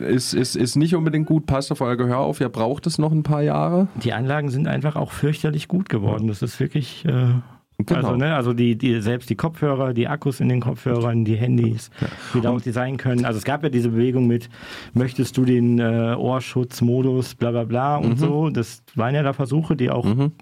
[0.00, 1.46] ist, ist, ist nicht unbedingt gut.
[1.46, 2.40] Passt auf euer Gehör auf.
[2.40, 3.88] Ihr braucht es noch ein paar Jahre.
[3.94, 6.26] Die Anlagen sind einfach auch fürchterlich gut geworden.
[6.28, 7.40] Das ist wirklich äh,
[7.78, 7.98] Genau.
[7.98, 11.90] Also, ne, also die, die, selbst die Kopfhörer, die Akkus in den Kopfhörern, die Handys,
[12.00, 12.06] ja.
[12.32, 13.24] wie laut die sein können.
[13.24, 14.48] Also es gab ja diese Bewegung mit,
[14.92, 18.16] möchtest du den äh, Ohrschutzmodus, bla bla bla und mhm.
[18.16, 18.50] so.
[18.50, 20.32] Das waren ja da Versuche, die auch mhm.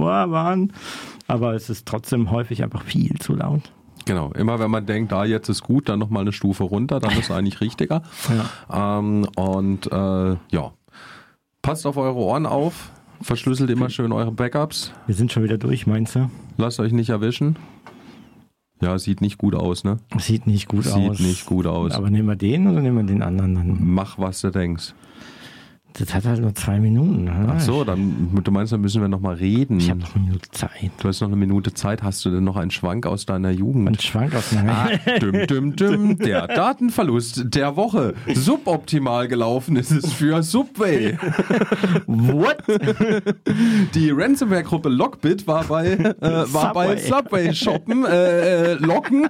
[0.00, 0.72] waren.
[1.26, 3.72] Aber es ist trotzdem häufig einfach viel zu laut.
[4.06, 6.98] Genau, immer wenn man denkt, da ah, jetzt ist gut, dann nochmal eine Stufe runter,
[6.98, 8.02] dann ist es eigentlich richtiger.
[8.70, 8.98] Ja.
[8.98, 10.72] Ähm, und äh, ja,
[11.60, 12.90] passt auf eure Ohren auf
[13.22, 14.92] Verschlüsselt immer schön eure Backups.
[15.06, 16.30] Wir sind schon wieder durch, meinst du?
[16.56, 17.56] Lasst euch nicht erwischen.
[18.80, 19.98] Ja, sieht nicht gut aus, ne?
[20.18, 21.18] Sieht nicht gut sieht aus.
[21.18, 21.92] Sieht nicht gut aus.
[21.92, 23.78] Aber nehmen wir den oder nehmen wir den anderen dann?
[23.82, 24.94] Mach, was du denkst.
[25.94, 27.28] Das hat halt nur zwei Minuten.
[27.28, 27.54] Oder?
[27.56, 29.78] Ach so, dann du meinst, dann müssen wir noch mal reden.
[29.78, 30.90] Ich habe noch eine Minute Zeit.
[30.98, 32.02] Du hast noch eine Minute Zeit.
[32.02, 33.88] Hast du denn noch einen Schwank aus deiner Jugend?
[33.88, 36.18] Ein Schwank aus meiner ah, düm, düm, düm.
[36.30, 38.14] Der Datenverlust der Woche.
[38.34, 41.16] Suboptimal gelaufen ist es für Subway.
[42.06, 42.58] What?
[43.94, 46.72] Die Ransomware-Gruppe Lockbit war bei, äh, war Subway.
[46.72, 49.28] bei Subway shoppen, äh, äh, locken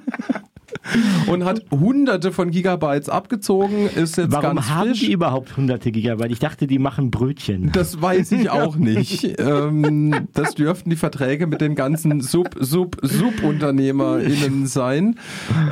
[1.27, 3.87] und hat hunderte von Gigabytes abgezogen.
[3.87, 5.01] Ist jetzt Warum ganz haben frisch.
[5.01, 6.31] die überhaupt hunderte Gigabyte?
[6.33, 7.71] Ich dachte, die machen Brötchen.
[7.73, 9.39] Das weiß ich auch nicht.
[9.41, 15.17] ähm, das dürften die Verträge mit den ganzen Sub, Sub, SubunternehmerInnen sein.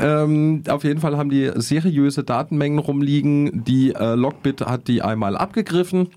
[0.00, 3.64] Ähm, auf jeden Fall haben die seriöse Datenmengen rumliegen.
[3.64, 6.08] Die äh, Lockbit hat die einmal abgegriffen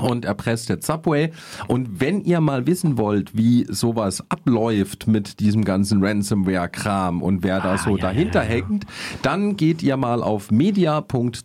[0.00, 1.30] und erpresst jetzt Subway.
[1.68, 7.60] Und wenn ihr mal wissen wollt, wie sowas abläuft mit diesem ganzen Ransomware-Kram und wer
[7.60, 8.54] da ah, so ja, dahinter ja, ja.
[8.54, 8.84] hängt,
[9.22, 11.44] dann geht ihr mal auf media.ccc.de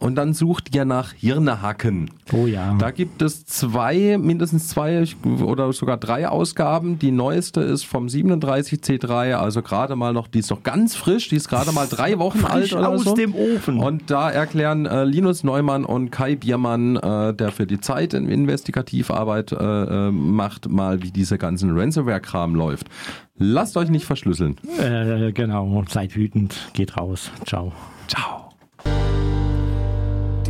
[0.00, 2.10] und dann sucht ihr nach Hirnehacken.
[2.32, 2.74] Oh ja.
[2.78, 5.04] Da gibt es zwei, mindestens zwei
[5.42, 6.98] oder sogar drei Ausgaben.
[6.98, 11.36] Die neueste ist vom 37C3, also gerade mal noch, die ist noch ganz frisch, die
[11.36, 13.14] ist gerade mal drei Wochen frisch alt oder aus so.
[13.14, 13.78] dem Ofen.
[13.78, 18.28] Und da erklären äh, Linus Neumann und Kai Biermann, äh, der für die Zeit in
[18.28, 22.88] Investigativarbeit äh, äh, macht, mal wie dieser ganzen Ransomware-Kram läuft.
[23.36, 24.56] Lasst euch nicht verschlüsseln.
[24.80, 27.30] Äh, genau, seid wütend, geht raus.
[27.46, 27.70] Ciao.
[28.08, 28.50] Ciao.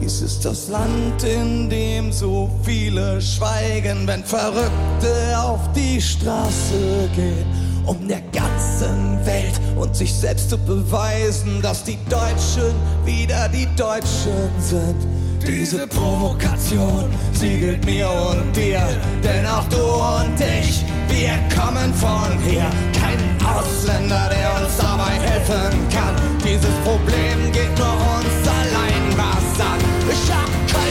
[0.01, 7.45] Dies ist das Land, in dem so viele schweigen, wenn Verrückte auf die Straße gehen,
[7.85, 12.73] um der ganzen Welt und sich selbst zu beweisen, dass die Deutschen
[13.05, 15.18] wieder die Deutschen sind.
[15.47, 18.83] Diese Provokation siegelt mir und dir,
[19.23, 22.71] denn auch du und ich, wir kommen von hier.
[22.93, 26.15] Kein Ausländer, der uns dabei helfen kann.
[26.45, 29.81] Dieses Problem geht nur uns allein was an.
[30.11, 30.88] Ich hab keine